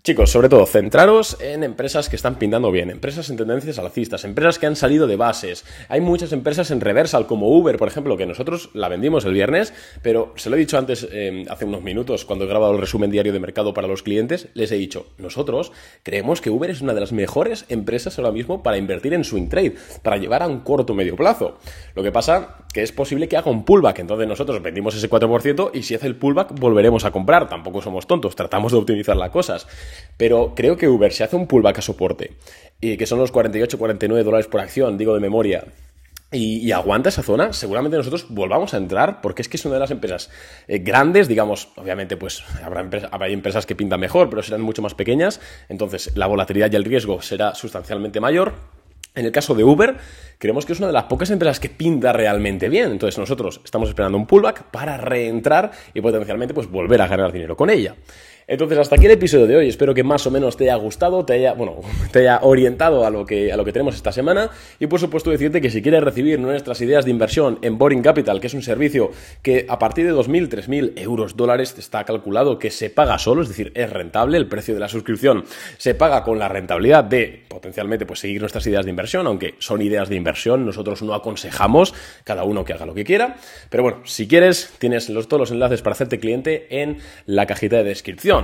Chicos, 0.02 0.32
sobre 0.32 0.48
todo, 0.48 0.66
centraros 0.66 1.36
en 1.42 1.62
empresas 1.62 2.08
que 2.08 2.16
están 2.16 2.40
pintando 2.40 2.72
bien, 2.72 2.90
empresas 2.90 3.30
en 3.30 3.36
tendencias 3.36 3.80
alcistas, 3.80 4.24
empresas 4.24 4.58
que 4.58 4.66
han 4.66 4.78
salido 4.78 5.08
de 5.08 5.18
bases. 5.18 5.66
Hay 5.90 6.00
muchas 6.00 6.32
empresas 6.32 6.72
en 6.72 6.80
reversal, 6.80 7.28
como 7.28 7.50
Uber, 7.50 7.76
por 7.76 7.90
ejemplo, 7.90 8.16
que 8.16 8.26
nosotros 8.26 8.70
la 8.74 8.88
vendimos 8.88 9.26
el 9.26 9.34
viernes, 9.34 9.74
pero 10.02 10.32
se 10.38 10.50
lo 10.50 10.56
he 10.56 10.60
dicho 10.60 10.78
antes, 10.78 11.06
eh, 11.12 11.46
hace 11.50 11.66
unos 11.66 11.84
minutos, 11.84 12.24
cuando 12.24 12.46
he 12.46 12.48
grabado 12.48 12.72
el 12.72 12.80
resumen 12.80 13.12
diario 13.12 13.34
de 13.34 13.42
mercado 13.42 13.74
para 13.74 13.90
los 13.90 14.02
clientes, 14.02 14.48
les 14.54 14.72
he 14.72 14.78
dicho, 14.78 15.06
nosotros 15.18 15.74
creemos 16.02 16.40
que 16.40 16.50
Uber 16.50 16.70
es 16.70 16.80
una 16.80 16.94
de 16.94 17.02
las 17.02 17.12
mejores 17.12 17.66
empresas 17.68 18.18
ahora 18.18 18.32
mismo 18.32 18.64
para 18.64 18.78
invertir 18.78 19.14
en 19.14 19.26
swing 19.26 19.50
trade, 19.50 19.76
para 20.02 20.16
llevar 20.16 20.44
a 20.44 20.48
un 20.48 20.62
corto 20.62 20.94
medio 20.94 21.18
plazo. 21.18 21.58
Lo 21.94 22.04
que 22.04 22.14
pasa 22.14 22.56
que 22.74 22.84
es 22.84 22.92
posible 22.94 23.28
que 23.28 23.36
haga 23.36 23.52
un 23.52 23.66
pullback, 23.66 24.00
entonces 24.00 24.28
nosotros 24.28 24.62
vendimos 24.62 24.96
ese 24.96 25.10
4% 25.10 25.72
y 25.74 25.84
si 25.84 25.96
hace 25.96 26.08
el 26.08 26.16
pullback 26.16 26.58
volveremos 26.58 27.04
a 27.04 27.12
comprar, 27.12 27.50
tampoco 27.50 27.82
somos 27.82 28.08
tontos, 28.08 28.36
tratamos 28.36 28.72
de 28.72 28.78
optimizar 28.78 29.18
las 29.18 29.32
cosas. 29.32 29.68
Pero 30.18 30.54
creo 30.56 30.78
que 30.78 30.88
Uber, 30.88 31.12
si 31.12 31.24
hace 31.24 31.36
un 31.36 31.48
pullback 31.48 31.80
a 31.80 31.82
soporte, 31.82 32.32
y 32.82 32.98
que 32.98 33.06
son 33.06 33.20
los 33.20 33.34
48-49 33.34 34.24
dólares 34.24 34.48
por 34.48 34.62
acción, 34.62 34.98
digo 34.98 35.14
de 35.14 35.20
memoria, 35.20 35.66
y, 36.32 36.72
aguanta 36.72 37.10
esa 37.10 37.24
zona, 37.24 37.54
seguramente 37.54 37.98
nosotros 37.98 38.28
volvamos 38.30 38.76
a 38.76 38.78
entrar, 38.78 39.20
porque 39.20 39.42
es 39.42 39.50
que 39.50 39.58
es 39.58 39.66
una 39.66 39.76
de 39.76 39.80
las 39.80 39.90
empresas 39.90 40.30
eh, 40.68 40.78
grandes, 40.78 41.28
digamos, 41.28 41.70
obviamente 41.76 42.18
pues 42.18 42.44
habrá, 42.64 42.88
habrá, 43.10 43.28
empresas 43.30 43.66
que 43.66 43.76
pintan 43.76 44.00
mejor, 44.00 44.30
pero 44.30 44.44
serán 44.44 44.62
mucho 44.62 44.84
más 44.84 44.94
pequeñas, 44.94 45.42
entonces 45.70 46.16
la 46.16 46.28
volatilidad 46.28 46.72
y 46.72 46.76
el 46.76 46.86
riesgo 46.86 47.22
será 47.24 47.56
sustancialmente 47.56 48.20
mayor. 48.20 48.54
En 49.16 49.26
el 49.26 49.32
caso 49.32 49.56
de 49.56 49.64
Uber, 49.64 49.98
creemos 50.38 50.68
que 50.68 50.74
es 50.74 50.80
una 50.80 50.88
de 50.88 50.94
las 50.94 51.06
pocas 51.06 51.32
empresas 51.32 51.60
que 51.60 51.70
pinta 51.70 52.14
realmente 52.14 52.70
bien. 52.70 52.92
Entonces 52.92 53.18
nosotros 53.18 53.60
estamos 53.66 53.90
esperando 53.90 54.18
un 54.18 54.28
pullback 54.28 54.66
para 54.66 54.98
reentrar 54.98 55.72
y 55.96 56.02
potencialmente 56.02 56.54
pues 56.54 56.70
volver 56.70 57.02
a 57.02 57.08
ganar 57.08 57.32
dinero 57.32 57.58
con 57.58 57.72
ella. 57.72 57.96
Entonces, 58.50 58.80
hasta 58.80 58.96
aquí 58.96 59.06
el 59.06 59.12
episodio 59.12 59.46
de 59.46 59.56
hoy. 59.58 59.70
Espero 59.70 59.94
que 59.94 60.04
más 60.04 60.26
o 60.26 60.32
menos 60.32 60.58
te 60.58 60.64
haya 60.64 60.76
gustado, 60.76 61.24
te 61.24 61.34
haya, 61.34 61.54
bueno, 61.54 61.82
te 62.12 62.22
haya 62.22 62.40
orientado 62.42 63.06
a 63.06 63.12
lo 63.12 63.24
que, 63.24 63.54
a 63.54 63.58
lo 63.58 63.64
que 63.64 63.72
tenemos 63.72 63.94
esta 63.94 64.12
semana. 64.12 64.50
Y 64.80 64.88
por 64.88 65.00
supuesto, 65.00 65.30
decirte 65.30 65.62
que 65.62 65.70
si 65.70 65.84
quieres 65.84 66.04
recibir 66.04 66.40
nuestras 66.40 66.82
ideas 66.82 67.06
de 67.06 67.12
inversión 67.12 67.60
en 67.62 67.78
Boring 67.78 68.02
Capital, 68.02 68.42
que 68.42 68.48
es 68.48 68.56
un 68.56 68.64
servicio 68.64 69.12
que 69.44 69.68
a 69.70 69.78
partir 69.78 70.08
de 70.08 70.14
2.000, 70.16 70.50
3.000 70.50 70.94
euros 70.96 71.38
dólares 71.38 71.76
está 71.78 72.04
calculado 72.06 72.58
que 72.58 72.72
se 72.72 72.90
paga 72.90 73.20
solo, 73.20 73.44
es 73.44 73.50
decir, 73.50 73.72
es 73.76 73.88
rentable, 73.88 74.40
el 74.40 74.48
precio 74.48 74.74
de 74.74 74.80
la 74.80 74.90
suscripción 74.90 75.44
se 75.78 75.94
paga 75.94 76.24
con 76.24 76.40
la 76.40 76.48
rentabilidad 76.48 77.04
de 77.04 77.44
potencialmente 77.48 78.08
pues 78.08 78.20
seguir 78.20 78.42
nuestras 78.42 78.66
ideas 78.66 78.84
de 78.84 78.90
inversión, 78.90 79.28
aunque 79.28 79.54
son 79.60 79.84
ideas 79.84 80.10
de 80.10 80.16
inversión, 80.16 80.66
nosotros 80.66 81.04
no 81.04 81.14
aconsejamos, 81.14 81.94
cada 82.24 82.46
uno 82.46 82.66
que 82.66 82.74
haga 82.74 82.88
lo 82.88 82.96
que 82.96 83.04
quiera. 83.04 83.36
Pero 83.70 83.84
bueno, 83.84 84.00
si 84.06 84.28
quieres, 84.28 84.74
tienes 84.80 85.08
los, 85.10 85.28
todos 85.28 85.42
los 85.42 85.52
enlaces 85.52 85.84
para 85.84 85.94
hacerte 85.94 86.20
cliente 86.20 86.82
en 86.82 86.98
la 87.28 87.46
cajita 87.46 87.78
de 87.78 87.84
descripción. 87.84 88.39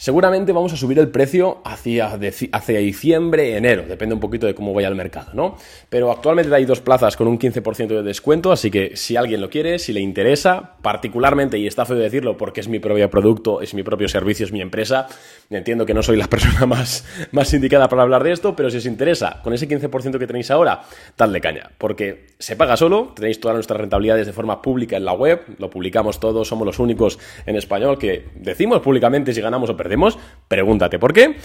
Seguramente 0.00 0.52
vamos 0.52 0.72
a 0.72 0.76
subir 0.76 1.00
el 1.00 1.08
precio 1.08 1.60
hacia, 1.64 2.16
diciembre, 2.16 3.56
enero, 3.56 3.82
depende 3.88 4.14
un 4.14 4.20
poquito 4.20 4.46
de 4.46 4.54
cómo 4.54 4.72
vaya 4.72 4.86
el 4.86 4.94
mercado, 4.94 5.32
¿no? 5.34 5.56
Pero 5.88 6.12
actualmente 6.12 6.54
hay 6.54 6.64
dos 6.66 6.80
plazas 6.80 7.16
con 7.16 7.26
un 7.26 7.36
15% 7.36 7.88
de 7.88 8.04
descuento, 8.04 8.52
así 8.52 8.70
que 8.70 8.96
si 8.96 9.16
alguien 9.16 9.40
lo 9.40 9.50
quiere, 9.50 9.80
si 9.80 9.92
le 9.92 9.98
interesa, 9.98 10.76
particularmente, 10.82 11.58
y 11.58 11.66
está 11.66 11.84
feo 11.84 11.96
decirlo 11.96 12.36
porque 12.36 12.60
es 12.60 12.68
mi 12.68 12.78
propio 12.78 13.10
producto, 13.10 13.60
es 13.60 13.74
mi 13.74 13.82
propio 13.82 14.06
servicio, 14.06 14.46
es 14.46 14.52
mi 14.52 14.60
empresa, 14.60 15.08
entiendo 15.50 15.84
que 15.84 15.94
no 15.94 16.04
soy 16.04 16.16
la 16.16 16.26
persona 16.30 16.64
más, 16.64 17.04
más 17.32 17.52
indicada 17.52 17.88
para 17.88 18.02
hablar 18.02 18.22
de 18.22 18.30
esto, 18.30 18.54
pero 18.54 18.70
si 18.70 18.76
os 18.76 18.86
interesa, 18.86 19.40
con 19.42 19.52
ese 19.52 19.68
15% 19.68 20.16
que 20.16 20.28
tenéis 20.28 20.52
ahora, 20.52 20.82
de 21.18 21.40
caña, 21.40 21.70
porque 21.76 22.28
se 22.38 22.54
paga 22.54 22.76
solo, 22.76 23.14
tenéis 23.16 23.40
todas 23.40 23.56
nuestras 23.56 23.80
rentabilidades 23.80 24.28
de 24.28 24.32
forma 24.32 24.62
pública 24.62 24.96
en 24.96 25.04
la 25.04 25.12
web, 25.12 25.40
lo 25.58 25.70
publicamos 25.70 26.20
todos, 26.20 26.46
somos 26.46 26.64
los 26.64 26.78
únicos 26.78 27.18
en 27.46 27.56
español 27.56 27.98
que 27.98 28.26
decimos 28.36 28.80
públicamente 28.80 29.34
si 29.38 29.42
ganamos 29.42 29.70
o 29.70 29.76
perdemos, 29.76 30.18
pregúntate 30.48 30.98
por 30.98 31.12
qué. 31.12 31.36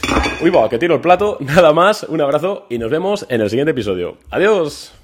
Uy, 0.41 0.49
va, 0.49 0.67
que 0.67 0.79
tiro 0.79 0.95
el 0.95 1.01
plato, 1.01 1.37
nada 1.41 1.73
más, 1.73 2.03
un 2.03 2.21
abrazo 2.21 2.65
y 2.69 2.79
nos 2.79 2.89
vemos 2.89 3.27
en 3.29 3.41
el 3.41 3.49
siguiente 3.49 3.71
episodio. 3.71 4.17
Adiós. 4.31 5.02